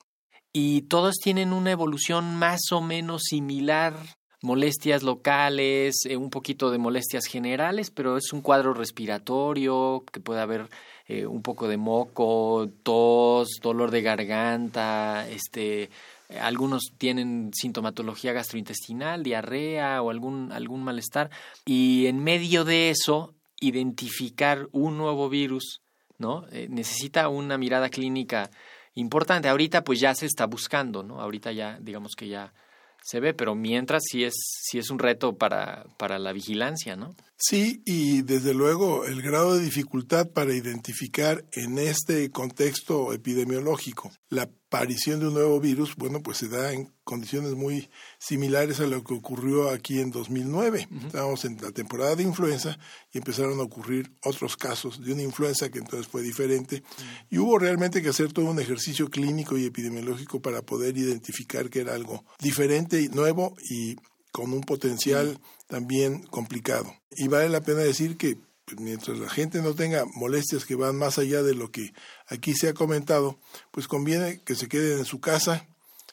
Y 0.51 0.83
todos 0.83 1.15
tienen 1.23 1.53
una 1.53 1.71
evolución 1.71 2.35
más 2.35 2.71
o 2.71 2.81
menos 2.81 3.23
similar 3.23 3.95
molestias 4.41 5.03
locales, 5.03 6.05
eh, 6.05 6.17
un 6.17 6.29
poquito 6.29 6.71
de 6.71 6.77
molestias 6.77 7.25
generales, 7.25 7.91
pero 7.91 8.17
es 8.17 8.31
un 8.31 8.41
cuadro 8.41 8.73
respiratorio, 8.73 10.03
que 10.11 10.19
puede 10.19 10.41
haber 10.41 10.69
eh, 11.07 11.25
un 11.25 11.41
poco 11.41 11.67
de 11.67 11.77
moco, 11.77 12.69
tos, 12.83 13.59
dolor 13.61 13.91
de 13.91 14.01
garganta, 14.01 15.27
este, 15.29 15.89
algunos 16.39 16.91
tienen 16.97 17.51
sintomatología 17.53 18.33
gastrointestinal, 18.33 19.23
diarrea 19.23 20.01
o 20.01 20.09
algún, 20.09 20.51
algún 20.51 20.83
malestar, 20.83 21.29
y 21.65 22.05
en 22.05 22.23
medio 22.23 22.65
de 22.65 22.89
eso, 22.89 23.33
identificar 23.59 24.67
un 24.71 24.97
nuevo 24.97 25.29
virus, 25.29 25.81
¿no? 26.17 26.45
Eh, 26.51 26.67
necesita 26.69 27.29
una 27.29 27.57
mirada 27.57 27.89
clínica 27.89 28.49
importante. 28.93 29.49
Ahorita 29.49 29.83
pues 29.83 29.99
ya 29.99 30.13
se 30.15 30.25
está 30.25 30.45
buscando, 30.45 31.03
¿no? 31.03 31.21
Ahorita 31.21 31.51
ya, 31.51 31.77
digamos 31.81 32.15
que 32.15 32.27
ya 32.27 32.53
se 33.01 33.19
ve, 33.19 33.33
pero 33.33 33.55
mientras 33.55 34.03
sí 34.09 34.23
es, 34.23 34.33
sí 34.35 34.77
es 34.77 34.89
un 34.89 34.99
reto 34.99 35.35
para, 35.35 35.85
para 35.97 36.19
la 36.19 36.33
vigilancia, 36.33 36.95
¿no? 36.95 37.15
Sí, 37.41 37.81
y 37.85 38.21
desde 38.23 38.53
luego 38.53 39.05
el 39.05 39.21
grado 39.21 39.55
de 39.55 39.63
dificultad 39.63 40.27
para 40.27 40.53
identificar 40.53 41.45
en 41.53 41.79
este 41.79 42.29
contexto 42.31 43.13
epidemiológico 43.13 44.11
la 44.27 44.49
aparición 44.69 45.21
de 45.21 45.29
un 45.29 45.35
nuevo 45.35 45.57
virus, 45.61 45.95
bueno, 45.95 46.21
pues 46.21 46.37
se 46.37 46.49
da 46.49 46.73
en 46.73 46.91
condiciones 47.05 47.55
muy 47.55 47.89
similares 48.19 48.81
a 48.81 48.87
lo 48.87 49.05
que 49.05 49.13
ocurrió 49.13 49.69
aquí 49.69 50.01
en 50.01 50.11
2009. 50.11 50.89
Estábamos 51.05 51.45
en 51.45 51.57
la 51.61 51.71
temporada 51.71 52.17
de 52.17 52.23
influenza 52.23 52.77
y 53.13 53.19
empezaron 53.19 53.57
a 53.61 53.63
ocurrir 53.63 54.11
otros 54.21 54.57
casos 54.57 55.01
de 55.01 55.13
una 55.13 55.23
influenza 55.23 55.69
que 55.69 55.79
entonces 55.79 56.07
fue 56.07 56.21
diferente. 56.21 56.83
Y 57.29 57.37
hubo 57.37 57.57
realmente 57.57 58.01
que 58.01 58.09
hacer 58.09 58.33
todo 58.33 58.51
un 58.51 58.59
ejercicio 58.59 59.09
clínico 59.09 59.57
y 59.57 59.65
epidemiológico 59.65 60.41
para 60.41 60.61
poder 60.61 60.97
identificar 60.97 61.69
que 61.69 61.79
era 61.79 61.95
algo 61.95 62.25
diferente 62.41 63.01
y 63.01 63.07
nuevo 63.07 63.55
y 63.71 63.95
con 64.31 64.53
un 64.53 64.61
potencial 64.61 65.39
también 65.67 66.23
complicado. 66.23 66.93
Y 67.11 67.27
vale 67.27 67.49
la 67.49 67.61
pena 67.61 67.79
decir 67.79 68.17
que 68.17 68.37
pues, 68.65 68.79
mientras 68.79 69.17
la 69.17 69.29
gente 69.29 69.61
no 69.61 69.73
tenga 69.73 70.05
molestias 70.15 70.65
que 70.65 70.75
van 70.75 70.95
más 70.95 71.17
allá 71.17 71.41
de 71.43 71.55
lo 71.55 71.71
que 71.71 71.93
aquí 72.27 72.53
se 72.53 72.69
ha 72.69 72.73
comentado, 72.73 73.39
pues 73.71 73.87
conviene 73.87 74.41
que 74.43 74.55
se 74.55 74.67
queden 74.67 74.99
en 74.99 75.05
su 75.05 75.19
casa 75.19 75.67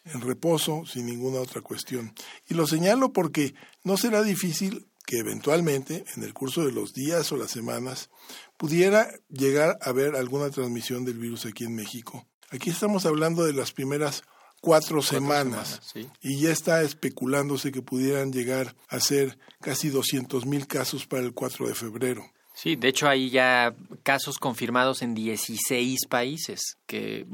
en 0.04 0.20
reposo, 0.20 0.84
sin 0.86 1.06
ninguna 1.06 1.40
otra 1.40 1.60
cuestión. 1.60 2.14
Y 2.48 2.54
lo 2.54 2.66
señalo 2.66 3.12
porque 3.12 3.54
no 3.82 3.96
será 3.96 4.22
difícil 4.22 4.86
que 5.04 5.18
eventualmente, 5.18 6.04
en 6.16 6.22
el 6.22 6.34
curso 6.34 6.64
de 6.64 6.72
los 6.72 6.92
días 6.92 7.30
o 7.30 7.36
las 7.36 7.50
semanas, 7.50 8.10
pudiera 8.56 9.08
llegar 9.28 9.78
a 9.80 9.90
haber 9.90 10.16
alguna 10.16 10.50
transmisión 10.50 11.04
del 11.04 11.18
virus 11.18 11.46
aquí 11.46 11.64
en 11.64 11.74
México. 11.74 12.26
Aquí 12.50 12.70
estamos 12.70 13.06
hablando 13.06 13.44
de 13.44 13.52
las 13.52 13.72
primeras 13.72 14.22
cuatro, 14.60 15.02
semanas, 15.02 15.80
y 16.20 16.40
ya 16.40 16.50
está 16.50 16.82
especulándose 16.82 17.72
que 17.72 17.82
pudieran 17.82 18.32
llegar 18.32 18.74
a 18.88 19.00
ser 19.00 19.38
casi 19.60 19.90
200 19.90 20.46
mil 20.46 20.66
casos 20.66 21.06
para 21.06 21.22
el 21.22 21.32
4 21.32 21.68
de 21.68 21.74
febrero. 21.74 22.22
Sí, 22.54 22.74
de 22.76 22.88
hecho 22.88 23.06
hay 23.08 23.30
ya 23.30 23.74
casos 24.02 24.38
confirmados 24.38 25.02
en 25.02 25.14
16 25.14 26.06
países, 26.08 26.78
que 26.86 27.26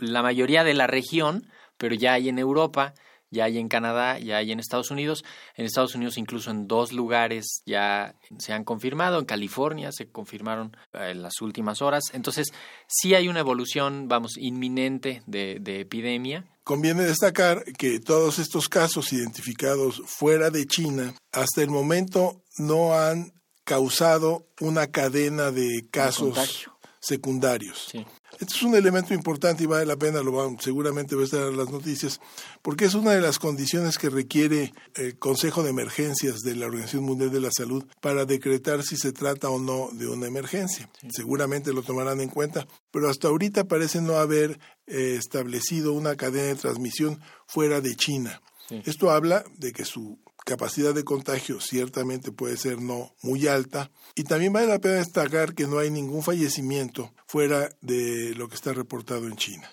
la 0.00 0.22
mayoría 0.22 0.64
de 0.64 0.74
la 0.74 0.86
región, 0.86 1.48
pero 1.78 1.94
ya 1.94 2.12
hay 2.12 2.28
en 2.28 2.38
Europa 2.38 2.94
ya 3.30 3.44
hay 3.44 3.58
en 3.58 3.68
Canadá, 3.68 4.18
ya 4.18 4.36
hay 4.38 4.52
en 4.52 4.60
Estados 4.60 4.90
Unidos. 4.90 5.24
En 5.56 5.66
Estados 5.66 5.94
Unidos 5.94 6.16
incluso 6.16 6.50
en 6.50 6.68
dos 6.68 6.92
lugares 6.92 7.62
ya 7.66 8.14
se 8.38 8.52
han 8.52 8.64
confirmado. 8.64 9.18
En 9.18 9.24
California 9.24 9.90
se 9.92 10.08
confirmaron 10.08 10.76
eh, 10.92 11.10
en 11.10 11.22
las 11.22 11.40
últimas 11.40 11.82
horas. 11.82 12.04
Entonces 12.12 12.52
sí 12.86 13.14
hay 13.14 13.28
una 13.28 13.40
evolución, 13.40 14.08
vamos, 14.08 14.36
inminente 14.36 15.22
de, 15.26 15.58
de 15.60 15.80
epidemia. 15.80 16.44
Conviene 16.66 17.04
destacar 17.04 17.62
que 17.78 18.00
todos 18.00 18.40
estos 18.40 18.68
casos 18.68 19.12
identificados 19.12 20.02
fuera 20.04 20.50
de 20.50 20.66
China 20.66 21.14
hasta 21.30 21.62
el 21.62 21.70
momento 21.70 22.42
no 22.58 22.98
han 22.98 23.40
causado 23.62 24.48
una 24.60 24.88
cadena 24.88 25.52
de 25.52 25.86
casos 25.92 26.66
secundarios. 27.06 27.88
Sí. 27.92 28.04
Este 28.32 28.54
es 28.54 28.62
un 28.62 28.74
elemento 28.74 29.14
importante 29.14 29.62
y 29.62 29.66
vale 29.66 29.86
la 29.86 29.96
pena, 29.96 30.22
lo 30.22 30.32
van, 30.32 30.58
seguramente 30.60 31.14
va 31.14 31.22
a 31.22 31.24
estar 31.24 31.48
en 31.48 31.56
las 31.56 31.70
noticias, 31.70 32.20
porque 32.60 32.84
es 32.84 32.94
una 32.94 33.12
de 33.12 33.20
las 33.20 33.38
condiciones 33.38 33.96
que 33.96 34.10
requiere 34.10 34.74
el 34.94 35.18
Consejo 35.18 35.62
de 35.62 35.70
Emergencias 35.70 36.40
de 36.40 36.54
la 36.56 36.66
Organización 36.66 37.04
Mundial 37.04 37.30
de 37.30 37.40
la 37.40 37.50
Salud 37.50 37.84
para 38.00 38.24
decretar 38.24 38.82
si 38.82 38.96
se 38.96 39.12
trata 39.12 39.48
o 39.48 39.58
no 39.58 39.88
de 39.92 40.06
una 40.06 40.26
emergencia. 40.26 40.90
Seguramente 41.08 41.72
lo 41.72 41.82
tomarán 41.82 42.20
en 42.20 42.28
cuenta, 42.28 42.66
pero 42.90 43.08
hasta 43.08 43.28
ahorita 43.28 43.64
parece 43.64 44.00
no 44.00 44.16
haber 44.16 44.58
eh, 44.86 45.16
establecido 45.18 45.92
una 45.92 46.16
cadena 46.16 46.48
de 46.48 46.56
transmisión 46.56 47.20
fuera 47.46 47.80
de 47.80 47.94
China. 47.94 48.42
Esto 48.84 49.12
habla 49.12 49.44
de 49.58 49.72
que 49.72 49.84
su 49.84 50.18
capacidad 50.46 50.94
de 50.94 51.02
contagio 51.02 51.60
ciertamente 51.60 52.30
puede 52.30 52.56
ser 52.56 52.80
no 52.80 53.12
muy 53.20 53.48
alta 53.48 53.90
y 54.14 54.22
también 54.22 54.52
vale 54.52 54.68
la 54.68 54.78
pena 54.78 54.94
destacar 54.94 55.54
que 55.54 55.66
no 55.66 55.80
hay 55.80 55.90
ningún 55.90 56.22
fallecimiento 56.22 57.12
fuera 57.26 57.68
de 57.80 58.32
lo 58.36 58.48
que 58.48 58.54
está 58.54 58.72
reportado 58.72 59.26
en 59.26 59.34
China. 59.36 59.68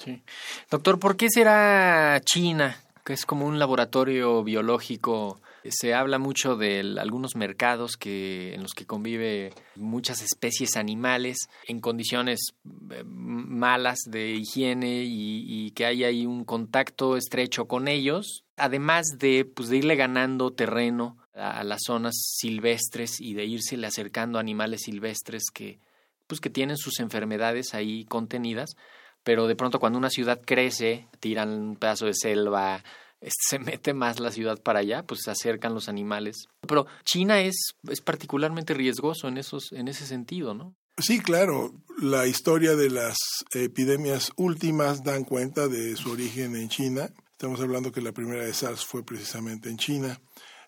Doctor, 0.71 0.97
¿por 0.99 1.15
qué 1.15 1.29
será 1.29 2.19
China, 2.25 2.83
que 3.05 3.13
es 3.13 3.27
como 3.27 3.45
un 3.45 3.59
laboratorio 3.59 4.43
biológico? 4.43 5.39
Se 5.69 5.93
habla 5.93 6.19
mucho 6.19 6.55
de 6.55 6.79
algunos 6.99 7.35
mercados 7.35 7.95
que, 7.95 8.53
en 8.53 8.63
los 8.63 8.73
que 8.73 8.85
convive 8.85 9.53
muchas 9.75 10.21
especies 10.21 10.75
animales 10.75 11.37
en 11.67 11.79
condiciones 11.79 12.53
eh, 12.91 13.03
malas 13.05 13.99
de 14.05 14.31
higiene 14.31 15.03
y, 15.05 15.71
que 15.71 15.85
hay 15.85 16.03
ahí 16.03 16.25
un 16.25 16.43
contacto 16.43 17.15
estrecho 17.17 17.65
con 17.65 17.87
ellos, 17.87 18.43
además 18.57 19.05
de, 19.17 19.45
pues, 19.45 19.69
de 19.69 19.77
irle 19.77 19.95
ganando 19.95 20.51
terreno 20.51 21.17
a, 21.33 21.63
las 21.63 21.79
zonas 21.85 22.13
silvestres 22.15 23.21
y 23.21 23.33
de 23.33 23.45
irse 23.45 23.83
acercando 23.85 24.37
a 24.37 24.41
animales 24.41 24.81
silvestres 24.83 25.45
que, 25.53 25.79
pues, 26.27 26.41
que 26.41 26.49
tienen 26.49 26.77
sus 26.77 26.99
enfermedades 26.99 27.73
ahí 27.73 28.05
contenidas, 28.05 28.75
pero 29.23 29.47
de 29.47 29.55
pronto 29.55 29.79
cuando 29.79 29.97
una 29.97 30.09
ciudad 30.09 30.41
crece, 30.45 31.07
tiran 31.19 31.49
un 31.49 31.75
pedazo 31.77 32.05
de 32.05 32.13
selva, 32.13 32.83
se 33.27 33.59
mete 33.59 33.93
más 33.93 34.19
la 34.19 34.31
ciudad 34.31 34.61
para 34.61 34.79
allá, 34.79 35.03
pues 35.05 35.21
se 35.23 35.31
acercan 35.31 35.73
los 35.73 35.89
animales. 35.89 36.47
Pero 36.67 36.85
China 37.03 37.41
es, 37.41 37.75
es 37.89 38.01
particularmente 38.01 38.73
riesgoso 38.73 39.27
en, 39.27 39.37
esos, 39.37 39.71
en 39.71 39.87
ese 39.87 40.05
sentido, 40.05 40.53
¿no? 40.53 40.75
Sí, 40.97 41.19
claro. 41.19 41.73
La 41.99 42.27
historia 42.27 42.75
de 42.75 42.89
las 42.89 43.17
epidemias 43.53 44.31
últimas 44.35 45.03
dan 45.03 45.23
cuenta 45.23 45.67
de 45.67 45.95
su 45.95 46.11
origen 46.11 46.55
en 46.55 46.69
China. 46.69 47.09
Estamos 47.31 47.59
hablando 47.61 47.91
que 47.91 48.01
la 48.01 48.11
primera 48.11 48.45
de 48.45 48.53
SARS 48.53 48.85
fue 48.85 49.03
precisamente 49.03 49.69
en 49.69 49.77
China. 49.77 50.19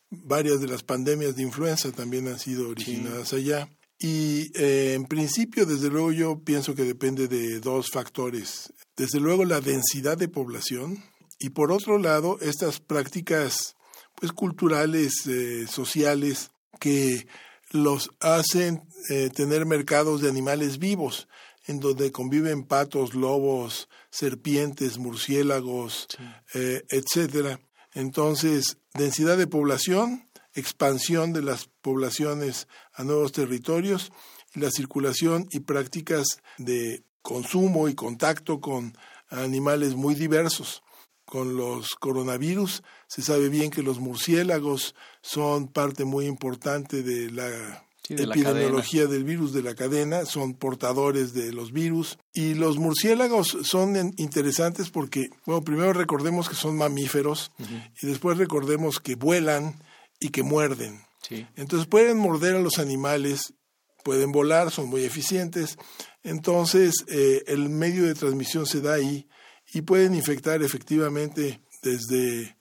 Varias 0.09 0.62
de 0.62 0.67
las 0.67 0.83
pandemias 0.83 1.35
de 1.35 1.43
influenza 1.43 1.91
también 1.91 2.27
han 2.27 2.39
sido 2.39 2.69
originadas 2.69 3.33
allá. 3.33 3.69
Y 4.00 4.51
eh, 4.59 4.93
en 4.93 5.05
principio, 5.05 5.65
desde 5.65 5.89
luego, 5.89 6.12
yo 6.12 6.41
pienso 6.43 6.75
que 6.75 6.83
depende 6.83 7.27
de 7.27 7.59
dos 7.59 7.89
factores. 7.91 8.74
Desde 8.97 9.19
luego, 9.19 9.45
la 9.45 9.62
densidad 9.62 10.17
de 10.17 10.27
población 10.27 11.03
y 11.39 11.49
por 11.49 11.71
otro 11.71 11.97
lado, 11.97 12.37
estas 12.41 12.79
prácticas 12.79 13.75
pues 14.15 14.31
culturales, 14.31 15.27
eh, 15.27 15.67
sociales, 15.67 16.51
que 16.79 17.27
los 17.71 18.11
hacen 18.19 18.87
eh, 19.09 19.29
tener 19.29 19.65
mercados 19.65 20.21
de 20.21 20.29
animales 20.29 20.77
vivos, 20.77 21.27
en 21.67 21.79
donde 21.79 22.11
conviven 22.11 22.63
patos, 22.63 23.13
lobos, 23.13 23.89
serpientes, 24.11 24.97
murciélagos, 24.97 26.07
etcétera. 26.53 27.59
Entonces, 27.93 28.77
densidad 28.93 29.35
de 29.37 29.47
población, 29.47 30.29
expansión 30.53 31.33
de 31.33 31.41
las 31.41 31.67
poblaciones 31.81 32.67
a 32.93 33.03
nuevos 33.03 33.31
territorios 33.31 34.11
la 34.55 34.71
circulación 34.71 35.47
y 35.51 35.59
prácticas 35.61 36.25
de 36.57 37.03
consumo 37.21 37.89
y 37.89 37.95
contacto 37.95 38.61
con 38.61 38.97
animales 39.29 39.95
muy 39.95 40.15
diversos. 40.15 40.83
Con 41.25 41.58
los 41.58 41.96
coronavirus 41.96 42.84
se 43.08 43.22
sabe 43.22 43.50
bien 43.50 43.72
que 43.72 43.84
los 43.84 44.00
murciélagos 44.00 44.96
son 45.22 45.67
parte 45.67 46.05
muy 46.05 46.25
importante 46.25 47.01
de 47.01 47.32
la 47.32 47.86
epidemiología 48.10 49.08
del 49.08 49.24
virus 49.24 49.53
de 49.53 49.63
la 49.63 49.75
cadena, 49.75 50.25
son 50.25 50.53
portadores 50.53 51.34
de 51.34 51.51
los 51.51 51.72
virus. 51.72 52.17
Y 52.34 52.53
los 52.53 52.77
murciélagos 52.77 53.58
son 53.63 54.13
interesantes 54.17 54.89
porque, 54.89 55.29
bueno, 55.46 55.63
primero 55.63 55.94
recordemos 55.94 56.50
que 56.50 56.55
son 56.55 56.77
mamíferos 56.77 57.51
y 58.01 58.08
después 58.08 58.38
recordemos 58.38 59.00
que 59.00 59.15
vuelan 59.15 59.82
y 60.20 60.29
que 60.29 60.44
muerden. 60.44 61.01
Entonces 61.55 61.88
pueden 61.88 62.17
morder 62.17 62.55
a 62.55 62.60
los 62.60 62.77
animales, 62.77 63.53
pueden 64.03 64.32
volar, 64.32 64.72
son 64.72 64.89
muy 64.89 65.03
eficientes. 65.03 65.77
Entonces 66.24 67.05
eh, 67.08 67.44
el 67.48 67.70
medio 67.70 68.05
de 68.05 68.13
transmisión 68.13 68.65
se 68.65 68.82
da 68.82 68.94
ahí 68.94 69.27
y 69.74 69.81
pueden 69.81 70.15
infectar 70.15 70.62
efectivamente 70.63 71.62
desde 71.81 72.55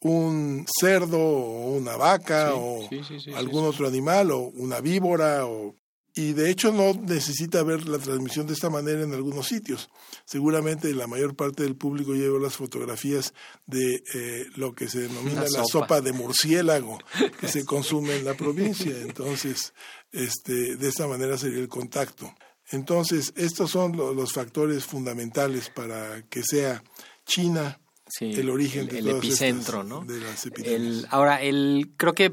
un 0.00 0.66
cerdo 0.80 1.18
o 1.18 1.76
una 1.76 1.96
vaca 1.96 2.54
o 2.54 2.88
algún 3.34 3.64
otro 3.64 3.86
animal 3.86 4.30
o 4.30 4.38
una 4.38 4.80
víbora 4.80 5.46
o 5.46 5.74
y 6.14 6.32
de 6.32 6.50
hecho 6.50 6.72
no 6.72 6.92
necesita 6.94 7.62
ver 7.62 7.88
la 7.88 7.98
transmisión 7.98 8.46
de 8.46 8.54
esta 8.54 8.68
manera 8.68 9.02
en 9.02 9.14
algunos 9.14 9.46
sitios. 9.46 9.88
Seguramente 10.24 10.92
la 10.92 11.06
mayor 11.06 11.36
parte 11.36 11.62
del 11.62 11.76
público 11.76 12.14
lleva 12.14 12.40
las 12.40 12.56
fotografías 12.56 13.32
de 13.66 14.02
eh, 14.14 14.46
lo 14.56 14.74
que 14.74 14.88
se 14.88 15.00
denomina 15.00 15.42
la 15.42 15.64
sopa. 15.64 16.00
de 16.00 16.12
murciélago 16.12 16.98
que 17.38 17.46
se 17.46 17.64
consume 17.64 18.16
en 18.16 18.24
la 18.24 18.34
provincia. 18.34 18.92
Entonces, 19.02 19.72
este, 20.10 20.76
de 20.76 20.88
esta 20.88 21.06
manera 21.06 21.38
sería 21.38 21.60
el 21.60 21.68
contacto. 21.68 22.34
Entonces, 22.70 23.32
estos 23.36 23.70
son 23.70 23.96
los 23.96 24.32
factores 24.32 24.84
fundamentales 24.84 25.70
para 25.70 26.22
que 26.28 26.42
sea 26.42 26.82
China 27.24 27.80
el 28.20 28.50
origen 28.50 28.86
de 28.86 28.98
el 28.98 29.08
epicentro, 29.08 29.84
¿no? 29.84 30.04
De 30.04 30.20
las 30.20 30.46
epidemias. 30.46 31.06
ahora, 31.10 31.40
el, 31.42 31.92
creo 31.96 32.14
que 32.14 32.32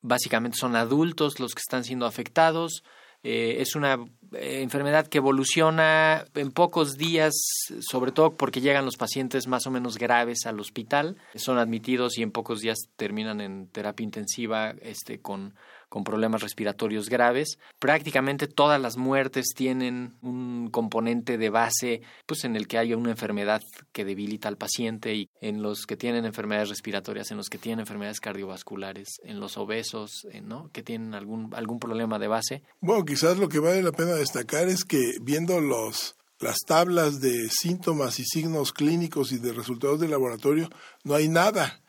básicamente 0.00 0.56
son 0.58 0.76
adultos 0.76 1.40
los 1.40 1.54
que 1.54 1.60
están 1.60 1.84
siendo 1.84 2.06
afectados. 2.06 2.82
Eh, 3.24 3.56
es 3.60 3.74
una 3.74 3.94
eh, 4.32 4.62
enfermedad 4.62 5.08
que 5.08 5.18
evoluciona 5.18 6.24
en 6.34 6.52
pocos 6.52 6.96
días, 6.96 7.34
sobre 7.80 8.12
todo 8.12 8.36
porque 8.36 8.60
llegan 8.60 8.84
los 8.84 8.96
pacientes 8.96 9.48
más 9.48 9.66
o 9.66 9.70
menos 9.70 9.98
graves 9.98 10.46
al 10.46 10.60
hospital, 10.60 11.16
son 11.34 11.58
admitidos 11.58 12.16
y 12.16 12.22
en 12.22 12.30
pocos 12.30 12.60
días 12.60 12.78
terminan 12.96 13.40
en 13.40 13.66
terapia 13.68 14.04
intensiva 14.04 14.74
este, 14.82 15.20
con 15.20 15.54
con 15.88 16.04
problemas 16.04 16.42
respiratorios 16.42 17.08
graves. 17.08 17.58
Prácticamente 17.78 18.46
todas 18.46 18.80
las 18.80 18.96
muertes 18.96 19.48
tienen 19.54 20.16
un 20.22 20.68
componente 20.70 21.38
de 21.38 21.50
base 21.50 22.02
pues 22.26 22.44
en 22.44 22.56
el 22.56 22.66
que 22.66 22.78
hay 22.78 22.94
una 22.94 23.10
enfermedad 23.10 23.62
que 23.92 24.04
debilita 24.04 24.48
al 24.48 24.56
paciente 24.56 25.14
y 25.14 25.30
en 25.40 25.62
los 25.62 25.86
que 25.86 25.96
tienen 25.96 26.24
enfermedades 26.24 26.68
respiratorias, 26.68 27.30
en 27.30 27.36
los 27.36 27.48
que 27.48 27.58
tienen 27.58 27.80
enfermedades 27.80 28.20
cardiovasculares, 28.20 29.08
en 29.24 29.40
los 29.40 29.56
obesos, 29.56 30.26
eh, 30.32 30.40
¿no? 30.40 30.70
que 30.72 30.82
tienen 30.82 31.14
algún 31.14 31.54
algún 31.54 31.78
problema 31.78 32.18
de 32.18 32.28
base. 32.28 32.62
Bueno, 32.80 33.04
quizás 33.04 33.38
lo 33.38 33.48
que 33.48 33.58
vale 33.58 33.82
la 33.82 33.92
pena 33.92 34.14
destacar 34.14 34.68
es 34.68 34.84
que 34.84 35.14
viendo 35.20 35.60
los 35.60 36.16
las 36.40 36.58
tablas 36.66 37.20
de 37.20 37.48
síntomas 37.50 38.20
y 38.20 38.24
signos 38.24 38.72
clínicos 38.72 39.32
y 39.32 39.38
de 39.38 39.52
resultados 39.52 39.98
de 39.98 40.08
laboratorio, 40.08 40.68
no 41.02 41.14
hay 41.14 41.28
nada 41.28 41.80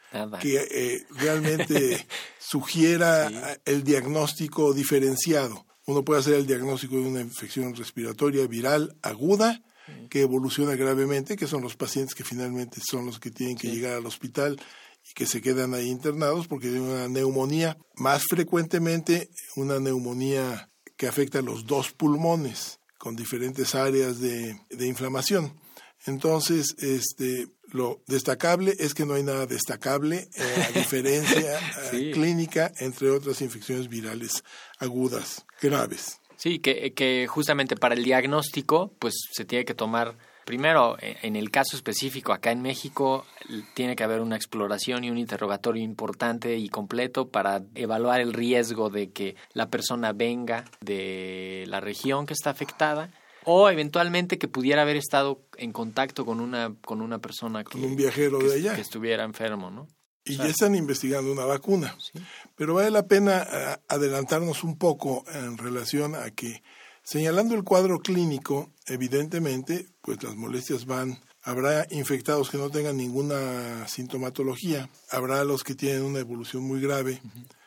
que 0.41 0.67
eh, 0.71 1.05
realmente 1.11 2.05
sugiera 2.39 3.59
el 3.65 3.83
diagnóstico 3.83 4.73
diferenciado. 4.73 5.65
Uno 5.85 6.03
puede 6.03 6.19
hacer 6.19 6.35
el 6.35 6.47
diagnóstico 6.47 6.95
de 6.95 7.07
una 7.07 7.21
infección 7.21 7.75
respiratoria 7.75 8.45
viral 8.47 8.95
aguda 9.01 9.61
que 10.09 10.21
evoluciona 10.21 10.75
gravemente, 10.75 11.35
que 11.35 11.47
son 11.47 11.63
los 11.63 11.75
pacientes 11.75 12.13
que 12.13 12.23
finalmente 12.23 12.79
son 12.79 13.07
los 13.07 13.19
que 13.19 13.31
tienen 13.31 13.57
que 13.57 13.71
llegar 13.71 13.97
al 13.97 14.05
hospital 14.05 14.61
y 15.09 15.13
que 15.13 15.25
se 15.25 15.41
quedan 15.41 15.73
ahí 15.73 15.87
internados 15.87 16.47
porque 16.47 16.67
tienen 16.69 16.89
una 16.89 17.07
neumonía, 17.07 17.77
más 17.95 18.23
frecuentemente 18.29 19.29
una 19.55 19.79
neumonía 19.79 20.69
que 20.95 21.07
afecta 21.07 21.39
a 21.39 21.43
los 21.43 21.65
dos 21.65 21.91
pulmones 21.91 22.79
con 22.97 23.15
diferentes 23.15 23.73
áreas 23.73 24.19
de, 24.19 24.59
de 24.69 24.87
inflamación. 24.87 25.59
Entonces, 26.05 26.75
este, 26.79 27.47
lo 27.71 28.01
destacable 28.07 28.75
es 28.79 28.93
que 28.93 29.05
no 29.05 29.13
hay 29.13 29.23
nada 29.23 29.45
destacable 29.45 30.29
eh, 30.35 30.65
a 30.67 30.71
diferencia 30.77 31.59
eh, 31.93 32.11
clínica 32.11 32.71
entre 32.79 33.09
otras 33.11 33.41
infecciones 33.41 33.89
virales 33.89 34.43
agudas 34.79 35.45
graves. 35.61 36.19
Sí, 36.35 36.59
que, 36.59 36.93
que 36.93 37.27
justamente 37.27 37.75
para 37.75 37.95
el 37.95 38.03
diagnóstico, 38.03 38.93
pues 38.97 39.13
se 39.31 39.43
tiene 39.43 39.65
que 39.65 39.73
tomar 39.73 40.15
primero, 40.49 40.97
e, 40.99 41.15
en 41.21 41.35
el 41.35 41.51
caso 41.51 41.75
específico, 41.75 42.33
acá 42.33 42.51
en 42.51 42.63
México, 42.63 43.23
tiene 43.75 43.95
que 43.95 44.03
haber 44.03 44.19
una 44.19 44.35
exploración 44.35 45.03
y 45.03 45.11
un 45.11 45.19
interrogatorio 45.19 45.83
importante 45.83 46.57
y 46.57 46.69
completo 46.69 47.27
para 47.27 47.61
evaluar 47.75 48.19
el 48.19 48.33
riesgo 48.33 48.89
de 48.89 49.11
que 49.11 49.35
la 49.53 49.69
persona 49.69 50.11
venga 50.11 50.65
de 50.81 51.65
la 51.67 51.81
región 51.81 52.25
que 52.25 52.33
está 52.33 52.49
afectada 52.49 53.11
o 53.45 53.69
eventualmente 53.69 54.37
que 54.37 54.47
pudiera 54.47 54.81
haber 54.81 54.97
estado 54.97 55.41
en 55.57 55.71
contacto 55.71 56.25
con 56.25 56.39
una 56.39 56.73
con 56.85 57.01
una 57.01 57.19
persona 57.19 57.63
que, 57.63 57.71
con 57.71 57.83
un 57.83 57.95
viajero 57.95 58.39
de 58.39 58.55
allá 58.55 58.75
que 58.75 58.81
estuviera 58.81 59.23
enfermo, 59.23 59.69
¿no? 59.71 59.87
Y 60.25 60.37
ya 60.37 60.45
están 60.45 60.75
investigando 60.75 61.31
una 61.31 61.45
vacuna. 61.45 61.95
Pero 62.55 62.75
vale 62.75 62.91
la 62.91 63.07
pena 63.07 63.47
eh, 63.51 63.77
adelantarnos 63.87 64.63
un 64.63 64.77
poco 64.77 65.23
en 65.33 65.57
relación 65.57 66.13
a 66.13 66.29
que 66.29 66.61
señalando 67.01 67.55
el 67.55 67.63
cuadro 67.63 67.99
clínico, 67.99 68.69
evidentemente, 68.85 69.87
pues 70.01 70.21
las 70.21 70.35
molestias 70.35 70.85
van 70.85 71.19
Habrá 71.41 71.87
infectados 71.89 72.49
que 72.49 72.57
no 72.57 72.69
tengan 72.69 72.97
ninguna 72.97 73.87
sintomatología, 73.87 74.89
habrá 75.09 75.43
los 75.45 75.63
que 75.63 75.73
tienen 75.73 76.03
una 76.03 76.19
evolución 76.19 76.63
muy 76.63 76.81
grave, 76.81 77.21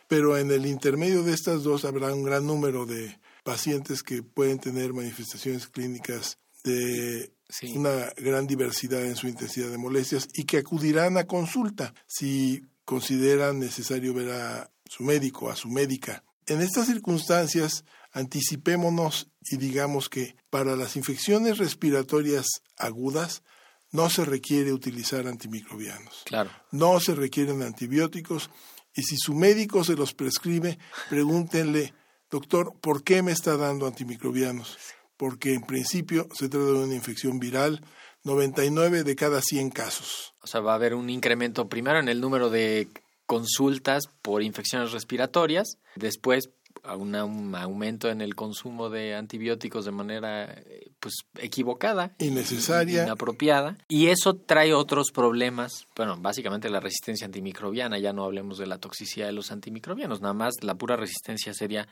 pero 0.09 0.37
en 0.37 0.51
el 0.51 0.67
intermedio 0.67 1.23
de 1.23 1.33
estas 1.33 1.63
dos 1.63 1.87
habrá 1.87 2.13
un 2.13 2.23
gran 2.23 2.47
número 2.47 2.85
de 2.85 3.19
pacientes 3.43 4.03
que 4.03 4.23
pueden 4.23 4.59
tener 4.59 4.93
manifestaciones 4.93 5.67
clínicas 5.67 6.39
de 6.65 7.33
una 7.75 8.11
gran 8.17 8.47
diversidad 8.47 9.05
en 9.05 9.17
su 9.17 9.29
intensidad 9.29 9.71
de 9.71 9.79
molestias 9.79 10.29
y 10.35 10.45
que 10.45 10.59
acudirán 10.59 11.19
a 11.19 11.27
consulta 11.27 11.93
si 12.07 12.65
consideran 12.85 13.59
necesario 13.59 14.15
ver 14.15 14.31
a 14.31 14.71
su 14.87 15.03
médico, 15.03 15.51
a 15.51 15.57
su 15.57 15.69
médica. 15.69 16.25
En 16.47 16.61
estas 16.61 16.87
circunstancias, 16.87 17.85
anticipémonos 18.13 19.29
y 19.51 19.57
digamos 19.57 20.09
que 20.09 20.37
para 20.51 20.77
las 20.77 20.97
infecciones 20.97 21.59
respiratorias 21.59 22.47
agudas 22.77 23.43
no 23.91 24.09
se 24.09 24.25
requiere 24.25 24.73
utilizar 24.73 25.27
antimicrobianos. 25.27 26.23
Claro. 26.25 26.51
No 26.71 26.99
se 27.01 27.15
requieren 27.15 27.63
antibióticos 27.63 28.51
y 28.95 29.03
si 29.03 29.17
su 29.17 29.35
médico 29.35 29.85
se 29.85 29.95
los 29.95 30.15
prescribe, 30.15 30.79
pregúntenle 31.09 31.95
doctor, 32.33 32.75
¿por 32.81 33.05
qué 33.05 33.23
me 33.23 33.31
está 33.31 33.57
dando 33.57 33.87
antimicrobianos? 33.87 34.79
Porque 35.17 35.55
en 35.55 35.63
principio 35.63 36.27
se 36.33 36.49
trata 36.49 36.67
de 36.67 36.85
una 36.85 36.95
infección 36.95 37.39
viral, 37.39 37.85
99 38.25 39.05
de 39.05 39.15
cada 39.15 39.43
100 39.43 39.71
casos. 39.71 40.35
O 40.41 40.47
sea, 40.47 40.61
va 40.61 40.73
a 40.73 40.77
haber 40.77 40.95
un 40.95 41.11
incremento 41.11 41.69
primero 41.69 42.01
en 42.01 42.09
el 42.09 42.21
número 42.21 42.49
de 42.51 42.89
consultas 43.27 44.05
por 44.23 44.43
infecciones 44.43 44.93
respiratorias, 44.93 45.79
después 45.95 46.51
un 46.97 47.15
aumento 47.55 48.09
en 48.09 48.21
el 48.21 48.35
consumo 48.35 48.89
de 48.89 49.15
antibióticos 49.15 49.85
de 49.85 49.91
manera 49.93 50.63
pues 51.01 51.15
equivocada, 51.39 52.15
innecesaria, 52.19 53.05
inapropiada, 53.05 53.77
y 53.89 54.09
eso 54.09 54.35
trae 54.35 54.73
otros 54.73 55.13
problemas, 55.13 55.87
bueno, 55.95 56.17
básicamente 56.19 56.71
la 56.71 56.81
resistencia 56.81 57.27
antimicrobiana, 57.27 57.99
ya 57.99 58.13
no 58.13 58.25
hablemos 58.25 58.59
de 58.59 58.67
la 58.67 58.79
toxicidad 58.79 59.27
de 59.27 59.33
los 59.33 59.53
antimicrobianos, 59.53 60.21
nada 60.21 60.35
más 60.35 60.55
la 60.63 60.75
pura 60.75 60.97
resistencia 60.97 61.55
sería 61.55 61.87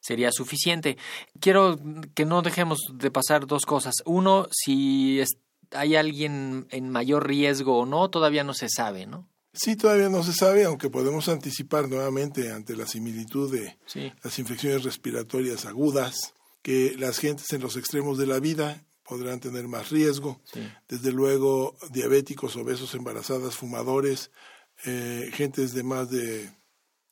sería 0.00 0.30
suficiente. 0.32 0.96
Quiero 1.40 1.78
que 2.14 2.24
no 2.24 2.42
dejemos 2.42 2.78
de 2.92 3.10
pasar 3.10 3.46
dos 3.46 3.64
cosas. 3.66 3.94
Uno, 4.04 4.48
si 4.50 5.22
hay 5.72 5.96
alguien 5.96 6.66
en 6.70 6.90
mayor 6.90 7.26
riesgo 7.26 7.78
o 7.78 7.86
no, 7.86 8.10
todavía 8.10 8.44
no 8.44 8.54
se 8.54 8.68
sabe, 8.68 9.06
¿no? 9.06 9.28
Sí, 9.52 9.74
todavía 9.74 10.08
no 10.08 10.22
se 10.22 10.32
sabe, 10.32 10.64
aunque 10.64 10.90
podemos 10.90 11.28
anticipar 11.28 11.88
nuevamente 11.88 12.52
ante 12.52 12.76
la 12.76 12.86
similitud 12.86 13.52
de 13.52 13.76
las 14.22 14.38
infecciones 14.38 14.84
respiratorias 14.84 15.66
agudas, 15.66 16.34
que 16.62 16.94
las 16.96 17.18
gentes 17.18 17.52
en 17.52 17.60
los 17.60 17.76
extremos 17.76 18.16
de 18.16 18.26
la 18.26 18.38
vida 18.38 18.84
podrán 19.02 19.40
tener 19.40 19.66
más 19.66 19.90
riesgo. 19.90 20.40
Desde 20.88 21.10
luego, 21.10 21.76
diabéticos, 21.90 22.54
obesos, 22.54 22.94
embarazadas, 22.94 23.56
fumadores, 23.56 24.30
eh, 24.84 25.30
gentes 25.34 25.74
de 25.74 25.82
más 25.82 26.10
de 26.10 26.48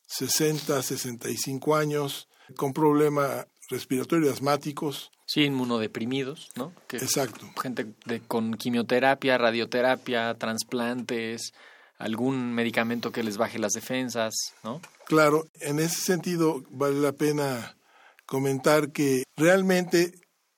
60, 0.06 0.80
65 0.80 1.74
años, 1.74 2.28
con 2.56 2.72
problemas 2.72 3.46
respiratorios 3.68 4.34
asmáticos. 4.34 5.10
Sí, 5.26 5.44
inmunodeprimidos, 5.44 6.50
¿no? 6.56 6.72
Exacto. 6.92 7.50
Gente 7.60 7.86
de, 8.06 8.20
con 8.20 8.54
quimioterapia, 8.54 9.36
radioterapia, 9.36 10.34
trasplantes, 10.34 11.52
algún 11.98 12.54
medicamento 12.54 13.12
que 13.12 13.22
les 13.22 13.36
baje 13.36 13.58
las 13.58 13.72
defensas, 13.72 14.34
¿no? 14.64 14.80
Claro, 15.06 15.46
en 15.60 15.80
ese 15.80 16.00
sentido 16.00 16.64
vale 16.70 17.00
la 17.00 17.12
pena 17.12 17.76
comentar 18.24 18.90
que 18.92 19.24
realmente 19.36 20.14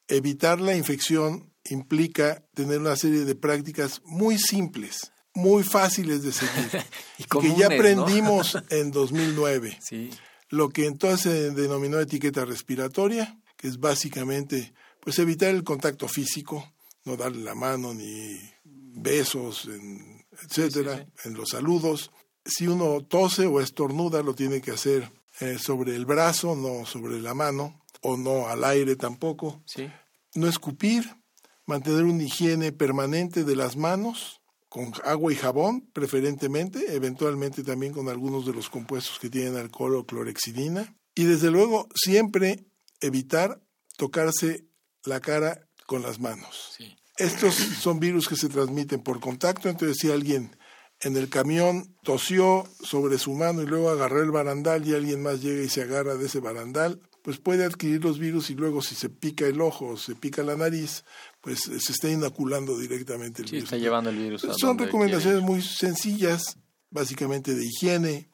evitar 0.07 0.61
la 0.61 0.77
infección 0.77 1.53
implica 1.65 2.43
tener 2.55 2.79
una 2.79 2.97
serie 2.97 3.25
de 3.25 3.35
prácticas 3.35 4.01
muy 4.05 4.39
simples, 4.39 5.13
muy 5.35 5.63
fáciles 5.65 6.23
de 6.23 6.33
seguir, 6.33 6.85
y, 7.19 7.25
que 7.25 7.57
ya 7.57 7.67
aprendimos 7.67 8.57
en 8.71 8.93
2009. 8.93 9.79
Sí 9.81 10.11
lo 10.51 10.69
que 10.69 10.87
entonces 10.87 11.33
se 11.33 11.51
denominó 11.53 11.99
etiqueta 11.99 12.45
respiratoria, 12.45 13.41
que 13.57 13.69
es 13.69 13.79
básicamente 13.79 14.75
pues 15.01 15.19
evitar 15.19 15.51
el 15.55 15.65
contacto 15.65 16.09
físico, 16.09 16.73
no 17.05 17.17
darle 17.17 17.43
la 17.43 17.55
mano 17.55 17.95
ni 17.95 18.39
besos, 18.65 19.67
en, 19.67 20.27
etcétera, 20.43 21.07
en 21.25 21.35
los 21.35 21.51
saludos. 21.51 22.11
Si 22.45 22.67
uno 22.67 23.03
tose 23.03 23.47
o 23.47 23.61
estornuda, 23.61 24.23
lo 24.23 24.35
tiene 24.35 24.61
que 24.61 24.73
hacer 24.73 25.11
eh, 25.41 25.59
sobre 25.59 25.95
el 25.95 26.05
brazo, 26.05 26.57
no 26.57 26.85
sobre 26.85 27.21
la 27.21 27.33
mano, 27.33 27.81
o 28.03 28.17
no 28.17 28.49
al 28.49 28.65
aire 28.65 28.97
tampoco. 28.97 29.63
No 30.35 30.49
escupir, 30.49 31.17
mantener 31.67 32.05
una 32.05 32.25
higiene 32.25 32.73
permanente 32.73 33.45
de 33.45 33.57
las 33.57 33.77
manos, 33.77 34.40
con 34.71 34.93
agua 35.05 35.33
y 35.33 35.37
jabón, 35.37 35.91
preferentemente, 35.93 36.95
eventualmente 36.95 37.65
también 37.65 37.93
con 37.93 38.09
algunos 38.09 38.47
de 38.47 38.55
los 38.55 38.71
compuestos 38.71 39.19
que 39.19 39.29
tienen 39.29 39.57
alcohol 39.57 39.97
o 39.97 40.07
clorexidina. 40.07 40.97
Y 41.17 41.25
desde 41.25 41.51
luego, 41.51 41.89
siempre 41.95 42.65
evitar 43.01 43.61
tocarse 43.97 44.65
la 45.05 45.21
cara 45.21 45.69
con 45.87 46.03
las 46.03 46.21
manos. 46.21 46.77
Estos 47.17 47.55
son 47.55 47.99
virus 47.99 48.29
que 48.29 48.37
se 48.37 48.49
transmiten 48.49 49.03
por 49.03 49.19
contacto, 49.19 49.69
entonces 49.69 49.99
si 49.99 50.11
alguien 50.11 50.57
en 51.01 51.17
el 51.17 51.29
camión 51.29 51.97
tosió 52.05 52.69
sobre 52.81 53.19
su 53.19 53.33
mano 53.35 53.63
y 53.63 53.67
luego 53.67 53.91
agarró 53.91 54.23
el 54.23 54.31
barandal 54.31 54.87
y 54.87 54.95
alguien 54.95 55.21
más 55.21 55.43
llega 55.43 55.65
y 55.65 55.69
se 55.69 55.83
agarra 55.83 56.15
de 56.15 56.27
ese 56.27 56.39
barandal, 56.39 57.03
pues 57.23 57.39
puede 57.39 57.65
adquirir 57.65 58.03
los 58.05 58.19
virus 58.19 58.51
y 58.51 58.55
luego 58.55 58.83
si 58.83 58.95
se 58.95 59.09
pica 59.09 59.47
el 59.47 59.61
ojo 59.61 59.89
o 59.89 59.97
se 59.97 60.15
pica 60.15 60.43
la 60.43 60.57
nariz, 60.57 61.05
pues 61.41 61.69
eh, 61.69 61.81
se 61.81 61.93
está 61.93 62.11
inoculando 62.11 62.79
directamente 62.79 63.43
el 63.43 63.49
sí, 63.49 63.55
virus. 63.57 63.73
está 63.73 63.77
llevando 63.77 64.11
el 64.11 64.19
virus. 64.19 64.47
Son 64.59 64.79
recomendaciones 64.79 65.43
muy 65.43 65.63
sencillas, 65.63 66.57
básicamente 66.91 67.55
de 67.55 67.65
higiene 67.65 68.29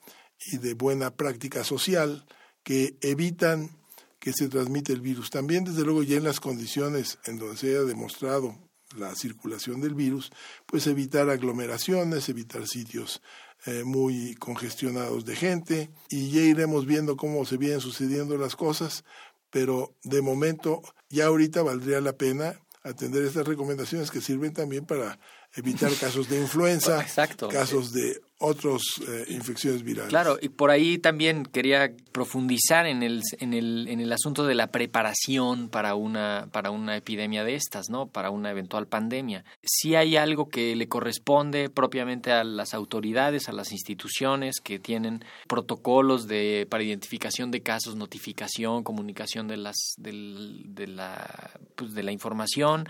y 0.53 0.59
de 0.59 0.75
buena 0.75 1.15
práctica 1.15 1.65
social, 1.65 2.27
que 2.63 2.97
evitan 3.01 3.71
que 4.19 4.33
se 4.33 4.49
transmite 4.49 4.93
el 4.93 5.01
virus. 5.01 5.31
También, 5.31 5.65
desde 5.65 5.85
luego, 5.85 6.03
ya 6.03 6.17
en 6.17 6.25
las 6.25 6.41
condiciones 6.41 7.19
en 7.27 7.39
donde 7.39 7.57
se 7.57 7.69
haya 7.69 7.83
demostrado 7.83 8.59
la 8.97 9.15
circulación 9.15 9.81
del 9.81 9.95
virus, 9.95 10.33
pues 10.67 10.87
evitar 10.87 11.29
aglomeraciones, 11.29 12.29
evitar 12.29 12.67
sitios 12.67 13.21
eh, 13.67 13.85
muy 13.85 14.35
congestionados 14.37 15.25
de 15.25 15.37
gente 15.37 15.91
y 16.09 16.31
ya 16.31 16.41
iremos 16.41 16.87
viendo 16.87 17.17
cómo 17.17 17.45
se 17.45 17.57
vienen 17.57 17.81
sucediendo 17.81 18.39
las 18.39 18.55
cosas, 18.55 19.05
pero 19.51 19.93
de 20.05 20.23
momento 20.23 20.83
ya 21.09 21.27
ahorita 21.27 21.63
valdría 21.63 22.01
la 22.01 22.17
pena 22.17 22.61
atender 22.85 23.25
estas 23.25 23.47
recomendaciones 23.47 24.11
que 24.11 24.21
sirven 24.21 24.53
también 24.53 24.87
para 24.87 25.19
evitar 25.57 25.93
casos 25.95 26.29
de 26.29 26.41
influenza, 26.41 27.05
casos 27.51 27.93
de 27.93 28.21
otras 28.39 28.83
eh, 29.09 29.25
infecciones 29.31 29.83
virales. 29.83 30.11
Claro, 30.11 30.37
y 30.41 30.51
por 30.51 30.71
ahí 30.71 30.99
también 30.99 31.45
quería 31.45 31.91
profundizar 32.13 32.87
en 32.87 33.03
el, 33.03 33.23
en 33.41 33.55
el, 33.55 33.89
en 33.89 34.01
el 34.01 34.13
asunto 34.13 34.47
de 34.47 34.55
la 34.55 34.67
preparación 34.67 35.71
para 35.71 35.95
una, 35.95 36.49
para 36.53 36.71
una 36.71 36.97
epidemia 36.97 37.45
de 37.45 37.55
estas, 37.55 37.89
¿no? 37.89 38.09
Para 38.09 38.31
una 38.31 38.51
eventual 38.51 38.87
pandemia. 38.87 39.45
Si 39.63 39.95
hay 39.95 40.17
algo 40.17 40.49
que 40.51 40.77
le 40.77 40.87
corresponde 40.87 41.71
propiamente 41.71 42.31
a 42.31 42.45
las 42.45 42.75
autoridades, 42.75 43.49
a 43.49 43.53
las 43.53 43.73
instituciones 43.73 44.61
que 44.63 44.79
tienen 44.79 45.25
protocolos 45.49 46.29
de, 46.29 46.67
para 46.69 46.85
identificación 46.85 47.51
de 47.51 47.63
casos, 47.63 47.97
notificación, 47.97 48.85
comunicación 48.85 49.49
de 49.49 49.57
las, 49.57 49.95
del, 49.97 50.63
de 50.67 50.89
la, 50.89 51.53
pues 51.75 51.95
de 51.95 52.03
la 52.03 52.13
información 52.13 52.87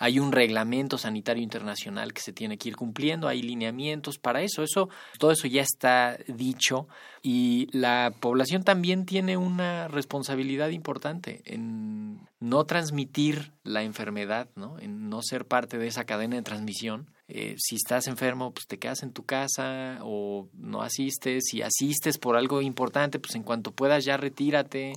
hay 0.00 0.18
un 0.18 0.32
reglamento 0.32 0.96
sanitario 0.96 1.42
internacional 1.42 2.14
que 2.14 2.22
se 2.22 2.32
tiene 2.32 2.56
que 2.56 2.70
ir 2.70 2.76
cumpliendo, 2.76 3.28
hay 3.28 3.42
lineamientos 3.42 4.18
para 4.18 4.40
eso, 4.40 4.62
eso 4.62 4.88
todo 5.18 5.30
eso 5.30 5.46
ya 5.46 5.60
está 5.60 6.18
dicho 6.26 6.88
y 7.22 7.68
la 7.70 8.14
población 8.18 8.64
también 8.64 9.04
tiene 9.04 9.36
una 9.36 9.88
responsabilidad 9.88 10.70
importante 10.70 11.42
en 11.44 12.26
no 12.40 12.64
transmitir 12.64 13.52
la 13.62 13.82
enfermedad, 13.82 14.48
¿no? 14.56 14.78
En 14.78 15.10
no 15.10 15.20
ser 15.20 15.44
parte 15.44 15.76
de 15.76 15.88
esa 15.88 16.04
cadena 16.04 16.36
de 16.36 16.42
transmisión. 16.42 17.10
Eh, 17.28 17.56
si 17.58 17.76
estás 17.76 18.06
enfermo, 18.06 18.52
pues 18.52 18.66
te 18.66 18.78
quedas 18.78 19.02
en 19.02 19.12
tu 19.12 19.26
casa 19.26 19.98
o 20.02 20.48
no 20.54 20.80
asistes. 20.80 21.44
Si 21.50 21.60
asistes 21.60 22.16
por 22.16 22.38
algo 22.38 22.62
importante, 22.62 23.18
pues 23.18 23.34
en 23.34 23.42
cuanto 23.42 23.72
puedas 23.72 24.06
ya 24.06 24.16
retírate. 24.16 24.94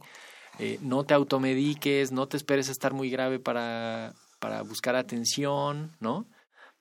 Eh, 0.60 0.80
no 0.82 1.04
te 1.04 1.14
automediques, 1.14 2.14
no 2.14 2.28
te 2.28 2.38
esperes 2.38 2.70
a 2.70 2.72
estar 2.72 2.94
muy 2.94 3.10
grave 3.10 3.40
para 3.40 4.14
para 4.44 4.62
buscar 4.62 4.98
atención, 4.98 5.96
¿no? 6.02 6.28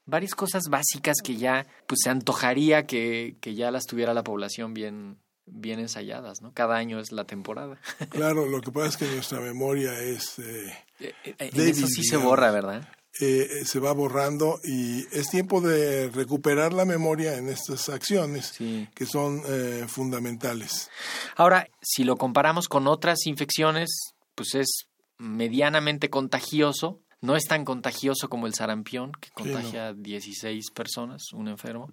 Varias 0.04 0.34
cosas 0.34 0.64
básicas 0.68 1.18
que 1.22 1.36
ya, 1.36 1.64
pues 1.86 2.00
se 2.02 2.10
antojaría 2.10 2.86
que, 2.86 3.36
que 3.40 3.54
ya 3.54 3.70
las 3.70 3.86
tuviera 3.86 4.12
la 4.14 4.24
población 4.24 4.74
bien, 4.74 5.20
bien 5.46 5.78
ensayadas, 5.78 6.42
¿no? 6.42 6.52
Cada 6.52 6.74
año 6.74 6.98
es 6.98 7.12
la 7.12 7.24
temporada. 7.24 7.78
Claro, 8.10 8.46
lo 8.46 8.60
que 8.60 8.72
pasa 8.72 8.88
es 8.88 8.96
que 8.96 9.06
nuestra 9.06 9.38
memoria 9.38 9.96
es... 10.00 10.40
Eh, 10.40 10.76
eh, 10.98 11.14
eh 11.24 11.50
eso 11.54 11.86
sí 11.86 12.02
se 12.02 12.16
borra, 12.16 12.50
¿verdad? 12.50 12.88
Eh, 13.20 13.62
se 13.64 13.78
va 13.78 13.92
borrando 13.92 14.58
y 14.64 15.06
es 15.16 15.30
tiempo 15.30 15.60
de 15.60 16.10
recuperar 16.10 16.72
la 16.72 16.84
memoria 16.84 17.36
en 17.36 17.48
estas 17.48 17.88
acciones 17.90 18.54
que 18.92 19.06
son 19.06 19.42
fundamentales. 19.86 20.90
Ahora, 21.36 21.68
si 21.80 22.02
lo 22.02 22.16
comparamos 22.16 22.66
con 22.66 22.88
otras 22.88 23.24
infecciones, 23.26 24.14
pues 24.34 24.56
es 24.56 24.88
medianamente 25.18 26.10
contagioso, 26.10 27.01
no 27.22 27.36
es 27.36 27.44
tan 27.44 27.64
contagioso 27.64 28.28
como 28.28 28.46
el 28.46 28.54
sarampión, 28.54 29.12
que 29.12 29.30
contagia 29.30 29.88
a 29.88 29.92
16 29.94 30.70
personas, 30.72 31.32
un 31.32 31.48
enfermo, 31.48 31.92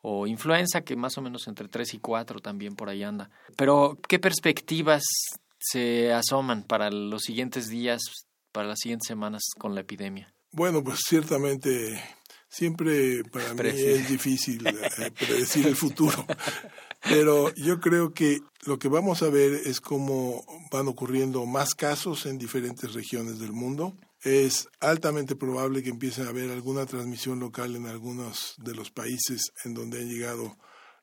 o 0.00 0.26
influenza, 0.26 0.82
que 0.82 0.96
más 0.96 1.18
o 1.18 1.22
menos 1.22 1.48
entre 1.48 1.68
3 1.68 1.94
y 1.94 1.98
4 1.98 2.40
también 2.40 2.76
por 2.76 2.88
ahí 2.88 3.02
anda. 3.02 3.28
Pero, 3.56 3.98
¿qué 4.08 4.20
perspectivas 4.20 5.02
se 5.58 6.12
asoman 6.12 6.62
para 6.62 6.90
los 6.90 7.22
siguientes 7.22 7.68
días, 7.68 8.00
para 8.52 8.68
las 8.68 8.78
siguientes 8.78 9.08
semanas 9.08 9.42
con 9.58 9.74
la 9.74 9.80
epidemia? 9.80 10.32
Bueno, 10.52 10.82
pues 10.82 11.00
ciertamente 11.06 12.00
siempre 12.48 13.24
para 13.24 13.52
mí 13.54 13.68
es 13.68 14.08
difícil 14.08 14.64
eh, 14.66 15.10
predecir 15.18 15.66
el 15.66 15.76
futuro. 15.76 16.24
Pero 17.02 17.52
yo 17.54 17.80
creo 17.80 18.12
que 18.12 18.38
lo 18.64 18.78
que 18.78 18.88
vamos 18.88 19.22
a 19.22 19.28
ver 19.28 19.52
es 19.52 19.80
cómo 19.80 20.44
van 20.70 20.88
ocurriendo 20.88 21.46
más 21.46 21.74
casos 21.74 22.26
en 22.26 22.38
diferentes 22.38 22.92
regiones 22.92 23.38
del 23.40 23.52
mundo 23.52 23.94
es 24.28 24.68
altamente 24.80 25.36
probable 25.36 25.82
que 25.82 25.90
empiece 25.90 26.22
a 26.22 26.28
haber 26.28 26.50
alguna 26.50 26.86
transmisión 26.86 27.40
local 27.40 27.76
en 27.76 27.86
algunos 27.86 28.54
de 28.58 28.74
los 28.74 28.90
países 28.90 29.52
en 29.64 29.74
donde 29.74 30.00
han 30.00 30.08
llegado 30.08 30.56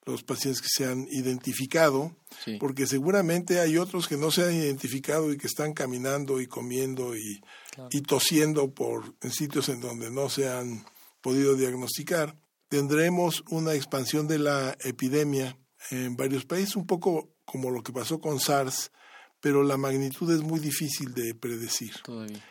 los 0.06 0.24
pacientes 0.24 0.62
que 0.62 0.68
se 0.70 0.86
han 0.86 1.08
identificado, 1.10 2.16
porque 2.60 2.86
seguramente 2.86 3.60
hay 3.60 3.78
otros 3.78 4.08
que 4.08 4.18
no 4.18 4.30
se 4.30 4.44
han 4.44 4.54
identificado 4.54 5.32
y 5.32 5.38
que 5.38 5.48
están 5.48 5.74
caminando 5.74 6.40
y 6.40 6.48
comiendo 6.48 7.16
y, 7.16 7.42
y 7.90 8.02
tosiendo 8.02 8.72
por 8.72 9.16
en 9.22 9.32
sitios 9.32 9.68
en 9.70 9.82
donde 9.82 10.12
no 10.12 10.30
se 10.30 10.48
han 10.48 10.86
podido 11.22 11.56
diagnosticar. 11.56 12.38
Tendremos 12.70 13.44
una 13.50 13.74
expansión 13.74 14.28
de 14.28 14.38
la 14.38 14.78
epidemia 14.84 15.58
en 15.90 16.16
varios 16.16 16.46
países, 16.46 16.76
un 16.76 16.86
poco 16.86 17.32
como 17.44 17.72
lo 17.72 17.82
que 17.82 17.92
pasó 17.92 18.20
con 18.20 18.40
SARS, 18.40 18.92
pero 19.40 19.64
la 19.64 19.78
magnitud 19.78 20.32
es 20.32 20.42
muy 20.42 20.60
difícil 20.60 21.16
de 21.16 21.34
predecir. 21.34 21.94
Todavía. 22.04 22.44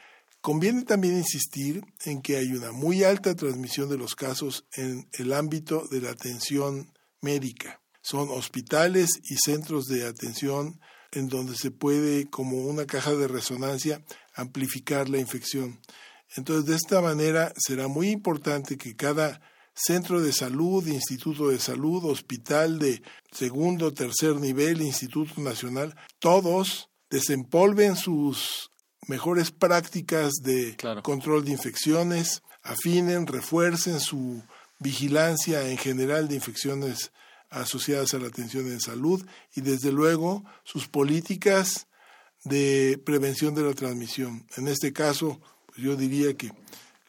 Conviene 0.45 0.83
también 0.83 1.17
insistir 1.17 1.87
en 2.05 2.21
que 2.21 2.37
hay 2.37 2.53
una 2.53 2.71
muy 2.71 3.03
alta 3.03 3.35
transmisión 3.35 3.89
de 3.89 3.97
los 3.97 4.15
casos 4.15 4.67
en 4.75 5.09
el 5.15 5.33
ámbito 5.33 5.89
de 5.91 6.03
la 6.03 6.11
atención 6.11 6.93
médica. 7.23 7.81
Son 8.03 8.29
hospitales 8.29 9.09
y 9.25 9.37
centros 9.37 9.87
de 9.87 10.07
atención 10.07 10.79
en 11.13 11.29
donde 11.29 11.57
se 11.57 11.71
puede, 11.71 12.29
como 12.29 12.67
una 12.67 12.85
caja 12.85 13.15
de 13.15 13.27
resonancia, 13.27 14.05
amplificar 14.35 15.09
la 15.09 15.19
infección. 15.19 15.81
Entonces, 16.37 16.67
de 16.67 16.77
esta 16.77 17.01
manera 17.01 17.55
será 17.57 17.89
muy 17.89 18.11
importante 18.11 18.77
que 18.77 18.97
cada 18.97 19.41
centro 19.73 20.21
de 20.21 20.35
salud, 20.35 20.87
instituto 20.87 21.49
de 21.49 21.59
salud, 21.59 22.05
hospital 22.05 22.79
de 22.79 23.01
segundo, 23.33 23.95
tercer 23.95 24.35
nivel, 24.35 24.83
instituto 24.83 25.41
nacional, 25.41 25.97
todos 26.19 26.91
desempolven 27.09 27.97
sus 27.97 28.71
mejores 29.09 29.51
prácticas 29.51 30.33
de 30.43 30.77
control 31.03 31.45
de 31.45 31.53
infecciones, 31.53 32.43
afinen, 32.62 33.27
refuercen 33.27 34.01
su 34.01 34.43
vigilancia 34.79 35.69
en 35.69 35.79
general 35.79 36.29
de 36.29 36.37
infecciones 36.37 37.12
asociadas 37.51 38.14
a 38.14 38.19
la 38.19 38.29
atención 38.29 38.67
en 38.67 38.81
salud 38.81 39.25
y 39.55 39.61
desde 39.61 39.93
luego 39.93 40.45
sus 40.64 40.88
políticas 40.88 41.87
de 42.45 43.01
prevención 43.05 43.55
de 43.55 43.62
la 43.62 43.75
transmisión. 43.75 44.47
En 44.57 44.69
este 44.69 44.93
caso, 44.93 45.40
pues 45.67 45.79
yo 45.79 45.97
diría 45.97 46.35
que 46.35 46.53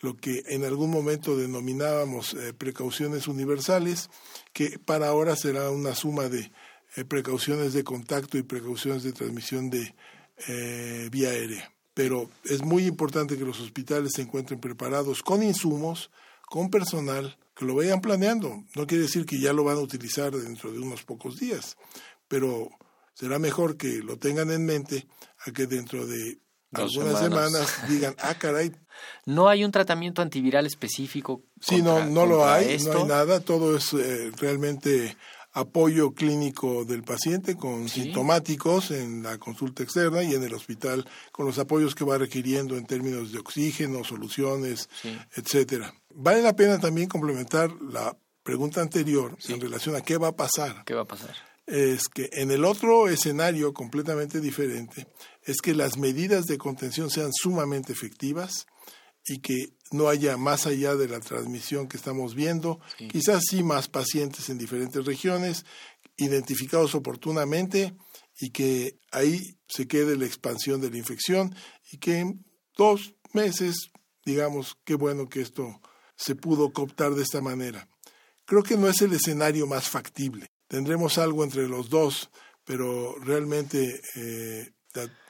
lo 0.01 0.15
que 0.15 0.43
en 0.47 0.63
algún 0.63 0.91
momento 0.91 1.35
denominábamos 1.35 2.33
eh, 2.35 2.53
precauciones 2.53 3.27
universales, 3.27 4.09
que 4.53 4.77
para 4.77 5.07
ahora 5.07 5.35
será 5.35 5.71
una 5.71 5.95
suma 5.95 6.29
de 6.29 6.51
eh, 6.95 7.03
precauciones 7.05 7.73
de 7.73 7.83
contacto 7.83 8.37
y 8.37 8.43
precauciones 8.43 9.03
de 9.03 9.13
transmisión 9.13 9.69
de 9.69 9.95
eh, 10.47 11.09
vía 11.11 11.29
aérea 11.29 11.74
pero 11.95 12.29
es 12.43 12.61
muy 12.61 12.85
importante 12.85 13.37
que 13.37 13.45
los 13.45 13.59
hospitales 13.61 14.11
se 14.15 14.21
encuentren 14.21 14.59
preparados 14.59 15.23
con 15.23 15.41
insumos, 15.41 16.11
con 16.47 16.69
personal, 16.69 17.37
que 17.55 17.65
lo 17.65 17.73
vayan 17.73 18.01
planeando. 18.01 18.63
No 18.75 18.85
quiere 18.85 19.03
decir 19.03 19.25
que 19.25 19.39
ya 19.39 19.53
lo 19.53 19.63
van 19.63 19.77
a 19.77 19.81
utilizar 19.81 20.31
dentro 20.35 20.71
de 20.71 20.79
unos 20.79 21.03
pocos 21.03 21.37
días, 21.37 21.77
pero 22.27 22.69
será 23.13 23.39
mejor 23.39 23.77
que 23.77 24.03
lo 24.03 24.19
tengan 24.19 24.51
en 24.51 24.65
mente 24.65 25.07
a 25.47 25.51
que 25.51 25.67
dentro 25.67 26.05
de 26.05 26.37
algunas 26.73 27.17
semanas. 27.17 27.89
digan, 27.89 28.13
ah, 28.19 28.35
caray. 28.35 28.73
No 29.25 29.47
hay 29.47 29.63
un 29.63 29.71
tratamiento 29.71 30.21
antiviral 30.21 30.65
específico. 30.65 31.43
Sí, 31.61 31.81
no, 31.81 32.05
no 32.05 32.25
lo 32.25 32.45
hay, 32.45 32.77
no 32.79 32.91
hay 32.91 33.03
nada, 33.05 33.39
todo 33.39 33.77
es 33.77 33.93
eh, 33.93 34.31
realmente 34.37 35.15
apoyo 35.55 36.11
clínico 36.11 36.83
del 36.83 37.03
paciente 37.03 37.55
con 37.55 37.87
sintomáticos 37.87 38.91
en 38.91 39.23
la 39.23 39.37
consulta 39.37 39.83
externa 39.83 40.21
y 40.21 40.33
en 40.33 40.43
el 40.43 40.53
hospital 40.53 41.07
con 41.31 41.45
los 41.45 41.57
apoyos 41.59 41.95
que 41.95 42.03
va 42.03 42.17
requiriendo 42.17 42.75
en 42.75 42.85
términos 42.85 43.31
de 43.31 43.39
oxígeno, 43.39 44.03
soluciones, 44.03 44.89
etcétera. 45.33 45.93
Vale 46.13 46.41
la 46.41 46.57
pena 46.57 46.77
también 46.77 47.07
complementar 47.07 47.71
la 47.81 48.17
pregunta 48.43 48.81
anterior 48.81 49.37
en 49.47 49.61
relación 49.61 49.95
a 49.95 50.01
qué 50.01 50.17
va 50.17 50.27
a 50.27 50.35
pasar. 50.35 50.83
¿Qué 50.85 50.93
va 50.93 51.03
a 51.03 51.07
pasar? 51.07 51.33
Es 51.65 52.09
que 52.09 52.29
en 52.33 52.51
el 52.51 52.65
otro 52.65 53.07
escenario 53.07 53.73
completamente 53.73 54.41
diferente 54.41 55.07
es 55.41 55.61
que 55.61 55.73
las 55.73 55.97
medidas 55.97 56.47
de 56.47 56.57
contención 56.57 57.09
sean 57.09 57.31
sumamente 57.33 57.93
efectivas 57.93 58.67
y 59.25 59.39
que 59.39 59.69
no 59.91 60.09
haya 60.09 60.37
más 60.37 60.65
allá 60.65 60.95
de 60.95 61.07
la 61.07 61.19
transmisión 61.19 61.87
que 61.87 61.97
estamos 61.97 62.35
viendo, 62.35 62.79
quizás 62.97 63.43
sí 63.49 63.63
más 63.63 63.87
pacientes 63.87 64.49
en 64.49 64.57
diferentes 64.57 65.05
regiones, 65.05 65.65
identificados 66.17 66.95
oportunamente 66.95 67.95
y 68.39 68.51
que 68.51 68.99
ahí 69.11 69.57
se 69.67 69.87
quede 69.87 70.17
la 70.17 70.25
expansión 70.25 70.81
de 70.81 70.89
la 70.89 70.97
infección 70.97 71.55
y 71.91 71.97
que 71.97 72.19
en 72.19 72.45
dos 72.75 73.15
meses, 73.33 73.91
digamos, 74.25 74.77
qué 74.83 74.95
bueno 74.95 75.29
que 75.29 75.41
esto 75.41 75.81
se 76.15 76.35
pudo 76.35 76.71
cooptar 76.71 77.13
de 77.13 77.23
esta 77.23 77.41
manera. 77.41 77.87
Creo 78.45 78.63
que 78.63 78.77
no 78.77 78.87
es 78.87 79.01
el 79.01 79.13
escenario 79.13 79.67
más 79.67 79.89
factible. 79.89 80.47
Tendremos 80.67 81.17
algo 81.17 81.43
entre 81.43 81.67
los 81.67 81.89
dos, 81.89 82.29
pero 82.63 83.15
realmente 83.19 84.01
eh, 84.15 84.71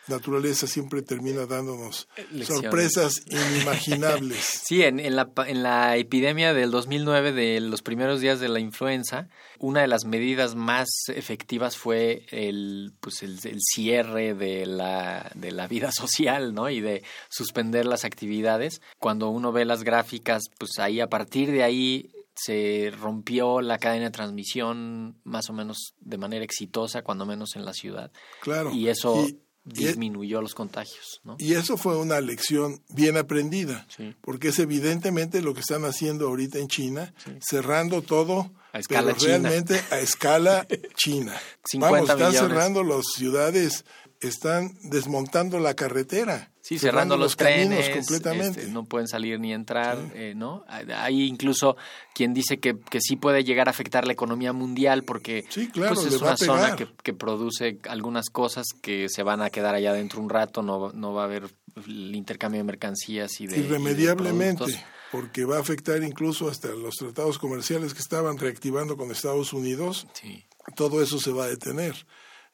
naturaleza 0.08 0.68
siempre 0.68 1.02
termina 1.02 1.46
dándonos 1.46 2.08
sorpresas 2.44 3.24
inimaginables. 3.30 4.62
sí, 4.66 4.84
en, 4.84 5.00
en, 5.00 5.16
la, 5.16 5.32
en 5.48 5.64
la 5.64 5.98
epidemia 5.98 6.54
del 6.54 6.72
2009, 6.72 7.32
de 7.32 7.60
los 7.60 7.82
primeros 7.82 8.22
días 8.22 8.40
de 8.40 8.50
la 8.50 8.60
influenza, 8.60 9.28
una 9.60 9.82
de 9.82 9.88
las 9.88 10.06
medidas 10.06 10.56
más 10.56 10.88
efectivas 11.08 11.78
fue 11.78 12.26
el, 12.30 12.94
pues 13.00 13.24
el, 13.24 13.40
el, 13.44 13.60
cierre 13.62 14.34
de 14.34 14.66
la, 14.66 15.32
de 15.36 15.52
la 15.52 15.68
vida 15.68 15.92
social, 15.92 16.54
¿no? 16.54 16.70
Y 16.70 16.82
de 16.82 17.04
suspender 17.30 17.86
las 17.86 18.06
actividades. 18.06 18.82
Cuando 19.00 19.30
uno 19.30 19.52
ve 19.52 19.66
las 19.66 19.84
gráficas, 19.84 20.44
pues 20.58 20.80
ahí 20.80 21.00
a 21.00 21.10
partir 21.10 21.52
de 21.52 21.64
ahí 21.64 22.12
se 22.36 22.92
rompió 23.00 23.62
la 23.62 23.78
cadena 23.78 24.06
de 24.06 24.12
transmisión 24.12 25.18
más 25.24 25.50
o 25.50 25.54
menos 25.54 25.94
de 26.02 26.18
manera 26.18 26.44
exitosa, 26.44 27.02
cuando 27.02 27.26
menos 27.26 27.56
en 27.56 27.64
la 27.64 27.74
ciudad. 27.74 28.12
Claro. 28.42 28.72
Y 28.72 28.90
eso 28.90 29.26
disminuyó 29.66 30.42
los 30.42 30.56
contagios. 30.56 31.22
¿no? 31.24 31.36
Y 31.40 31.54
eso 31.54 31.78
fue 31.78 31.98
una 31.98 32.22
lección 32.22 32.82
bien 32.90 33.18
aprendida, 33.18 33.88
porque 34.22 34.50
es 34.50 34.60
evidentemente 34.60 35.42
lo 35.42 35.54
que 35.54 35.62
están 35.62 35.84
haciendo 35.86 36.28
ahorita 36.28 36.60
en 36.60 36.68
China, 36.68 37.14
cerrando 37.42 38.02
todo, 38.02 38.52
a 38.72 38.80
escala 38.80 39.14
pero 39.14 39.26
realmente 39.26 39.82
a 39.90 40.00
escala 40.00 40.68
china. 40.96 41.34
Vamos, 41.76 42.10
están 42.10 42.34
cerrando 42.34 42.84
las 42.84 43.06
ciudades 43.16 43.86
están 44.22 44.72
desmontando 44.84 45.60
la 45.60 45.74
carretera. 45.76 46.52
Sí, 46.62 46.80
cerrando, 46.80 47.16
los, 47.16 47.38
trenes, 47.38 47.90
completamente. 47.90 48.62
Este, 48.62 48.72
no 48.72 48.86
pueden 48.86 49.08
salir 49.08 49.40
ni 49.40 49.54
entrar, 49.54 50.00
eh, 50.16 50.34
¿no? 50.36 50.66
Hay 50.68 51.22
incluso 51.28 51.78
quien 52.16 52.34
dice 52.34 52.60
que, 52.60 52.80
que, 52.80 53.00
sí 53.02 53.18
puede 53.18 53.44
llegar 53.44 53.68
a 53.68 53.70
afectar 53.70 54.08
la 54.08 54.14
economía 54.14 54.52
mundial 54.52 55.04
porque 55.04 55.46
sí, 55.50 55.68
claro, 55.68 55.94
pues, 55.94 56.08
es 56.08 56.20
una 56.20 56.36
zona 56.36 56.76
que, 56.76 56.88
que, 57.04 57.14
produce 57.14 57.78
algunas 57.88 58.32
cosas 58.32 58.66
que 58.82 59.10
se 59.10 59.22
van 59.22 59.44
a 59.44 59.52
quedar 59.52 59.76
allá 59.76 59.94
dentro 59.94 60.20
un 60.20 60.30
rato, 60.30 60.64
no, 60.64 60.92
no 60.92 61.14
va 61.14 61.22
a 61.22 61.26
haber 61.26 61.52
el 61.86 62.16
intercambio 62.16 62.60
de 62.60 62.64
mercancías 62.64 63.40
y 63.42 63.46
de 63.46 63.60
Irremediablemente, 63.60 64.84
porque 65.12 65.46
va 65.46 65.58
a 65.58 65.60
afectar 65.60 66.02
incluso 66.02 66.50
hasta 66.50 66.70
los 66.70 66.96
tratados 66.96 67.38
comerciales 67.38 67.94
que 67.94 68.02
estaban 68.02 68.40
reactivando 68.40 68.98
con 68.98 69.12
Estados 69.12 69.54
Unidos. 69.54 70.08
Sí. 70.14 70.46
Todo 70.76 71.04
eso 71.04 71.20
se 71.20 71.32
va 71.32 71.46
a 71.46 71.48
detener. 71.48 71.94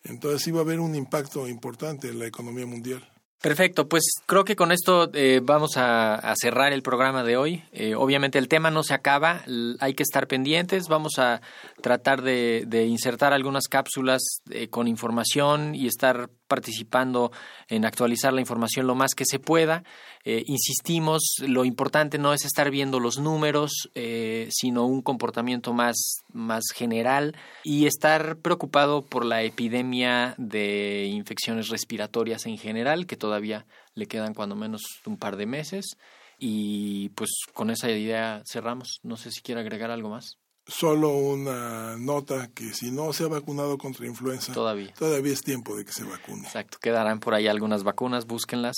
Entonces 0.03 0.53
va 0.53 0.59
a 0.59 0.61
haber 0.61 0.79
un 0.79 0.95
impacto 0.95 1.47
importante 1.47 2.09
en 2.09 2.19
la 2.19 2.25
economía 2.25 2.65
mundial. 2.65 3.07
Perfecto, 3.41 3.89
pues 3.89 4.03
creo 4.27 4.45
que 4.45 4.55
con 4.55 4.71
esto 4.71 5.09
eh, 5.15 5.41
vamos 5.43 5.71
a, 5.75 6.21
cerrar 6.39 6.73
el 6.73 6.83
programa 6.83 7.23
de 7.23 7.37
hoy. 7.37 7.63
Eh, 7.71 7.95
obviamente 7.95 8.37
el 8.37 8.47
tema 8.47 8.69
no 8.69 8.83
se 8.83 8.93
acaba, 8.93 9.43
hay 9.79 9.95
que 9.95 10.03
estar 10.03 10.27
pendientes, 10.27 10.87
vamos 10.87 11.17
a 11.17 11.41
tratar 11.81 12.21
de, 12.21 12.85
insertar 12.87 13.33
algunas 13.33 13.67
cápsulas 13.67 14.21
eh, 14.51 14.67
con 14.69 14.87
información 14.87 15.73
y 15.73 15.87
estar 15.87 16.29
participando 16.51 17.31
en 17.69 17.85
actualizar 17.85 18.33
la 18.33 18.41
información 18.41 18.85
lo 18.85 18.93
más 18.93 19.15
que 19.15 19.23
se 19.25 19.39
pueda. 19.39 19.85
Eh, 20.25 20.43
insistimos, 20.47 21.21
lo 21.47 21.63
importante 21.63 22.17
no 22.17 22.33
es 22.33 22.43
estar 22.43 22.69
viendo 22.69 22.99
los 22.99 23.19
números, 23.19 23.89
eh, 23.95 24.49
sino 24.51 24.85
un 24.85 25.01
comportamiento 25.01 25.71
más, 25.71 25.95
más 26.33 26.65
general 26.75 27.37
y 27.63 27.85
estar 27.85 28.35
preocupado 28.39 29.01
por 29.01 29.23
la 29.23 29.43
epidemia 29.43 30.35
de 30.37 31.05
infecciones 31.05 31.69
respiratorias 31.69 32.45
en 32.45 32.57
general, 32.57 33.05
que 33.05 33.15
todavía 33.15 33.65
le 33.95 34.07
quedan 34.07 34.33
cuando 34.33 34.57
menos 34.57 34.81
un 35.05 35.15
par 35.15 35.37
de 35.37 35.45
meses. 35.45 35.95
Y 36.37 37.09
pues 37.15 37.29
con 37.53 37.69
esa 37.69 37.89
idea 37.89 38.43
cerramos. 38.45 38.99
No 39.03 39.15
sé 39.15 39.31
si 39.31 39.41
quiere 39.41 39.61
agregar 39.61 39.89
algo 39.89 40.09
más 40.09 40.40
solo 40.67 41.09
una 41.09 41.97
nota 41.97 42.49
que 42.53 42.73
si 42.73 42.91
no 42.91 43.13
se 43.13 43.23
ha 43.23 43.27
vacunado 43.27 43.77
contra 43.77 44.05
influenza, 44.05 44.53
todavía, 44.53 44.93
todavía 44.93 45.33
es 45.33 45.41
tiempo 45.41 45.75
de 45.75 45.85
que 45.85 45.93
se 45.93 46.03
vacune. 46.03 46.43
Exacto, 46.43 46.77
quedarán 46.79 47.19
por 47.19 47.33
ahí 47.33 47.47
algunas 47.47 47.83
vacunas, 47.83 48.25
búsquenlas 48.25 48.75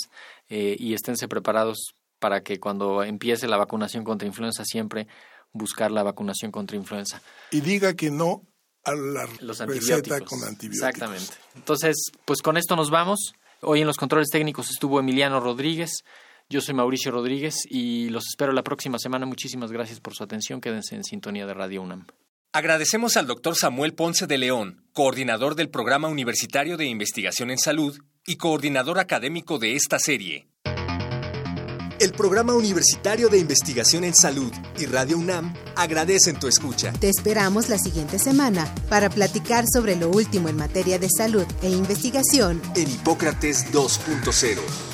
eh, 0.48 0.76
y 0.78 0.94
esténse 0.94 1.28
preparados 1.28 1.94
para 2.18 2.42
que 2.42 2.58
cuando 2.58 3.02
empiece 3.02 3.48
la 3.48 3.56
vacunación 3.56 4.04
contra 4.04 4.26
influenza 4.26 4.64
siempre 4.64 5.06
buscar 5.52 5.90
la 5.90 6.02
vacunación 6.02 6.50
contra 6.50 6.76
influenza. 6.76 7.22
Y 7.50 7.60
diga 7.60 7.94
que 7.94 8.10
no 8.10 8.42
a 8.84 8.94
la 8.94 9.26
receta 9.66 10.20
con 10.20 10.42
antibióticos. 10.44 10.88
Exactamente. 10.88 11.34
Entonces, 11.54 11.96
pues 12.24 12.42
con 12.42 12.56
esto 12.56 12.76
nos 12.76 12.90
vamos. 12.90 13.34
Hoy 13.60 13.80
en 13.80 13.86
los 13.86 13.96
controles 13.96 14.28
técnicos 14.30 14.68
estuvo 14.70 15.00
Emiliano 15.00 15.40
Rodríguez. 15.40 16.04
Yo 16.50 16.60
soy 16.60 16.74
Mauricio 16.74 17.10
Rodríguez 17.10 17.54
y 17.68 18.10
los 18.10 18.26
espero 18.28 18.52
la 18.52 18.62
próxima 18.62 18.98
semana. 18.98 19.26
Muchísimas 19.26 19.72
gracias 19.72 20.00
por 20.00 20.14
su 20.14 20.22
atención. 20.24 20.60
Quédense 20.60 20.94
en 20.94 21.04
sintonía 21.04 21.46
de 21.46 21.54
Radio 21.54 21.82
UNAM. 21.82 22.06
Agradecemos 22.52 23.16
al 23.16 23.26
doctor 23.26 23.56
Samuel 23.56 23.94
Ponce 23.94 24.26
de 24.26 24.38
León, 24.38 24.84
coordinador 24.92 25.56
del 25.56 25.70
Programa 25.70 26.08
Universitario 26.08 26.76
de 26.76 26.86
Investigación 26.86 27.50
en 27.50 27.58
Salud 27.58 27.98
y 28.26 28.36
coordinador 28.36 29.00
académico 29.00 29.58
de 29.58 29.74
esta 29.74 29.98
serie. 29.98 30.46
El 31.98 32.12
Programa 32.12 32.54
Universitario 32.54 33.28
de 33.28 33.38
Investigación 33.38 34.04
en 34.04 34.14
Salud 34.14 34.52
y 34.78 34.86
Radio 34.86 35.16
UNAM 35.16 35.54
agradecen 35.74 36.38
tu 36.38 36.46
escucha. 36.46 36.92
Te 36.92 37.08
esperamos 37.08 37.68
la 37.68 37.78
siguiente 37.78 38.18
semana 38.18 38.72
para 38.88 39.10
platicar 39.10 39.64
sobre 39.66 39.96
lo 39.96 40.10
último 40.10 40.48
en 40.48 40.56
materia 40.56 40.98
de 40.98 41.08
salud 41.08 41.46
e 41.62 41.70
investigación 41.70 42.60
en 42.76 42.90
Hipócrates 42.90 43.72
2.0 43.72 44.93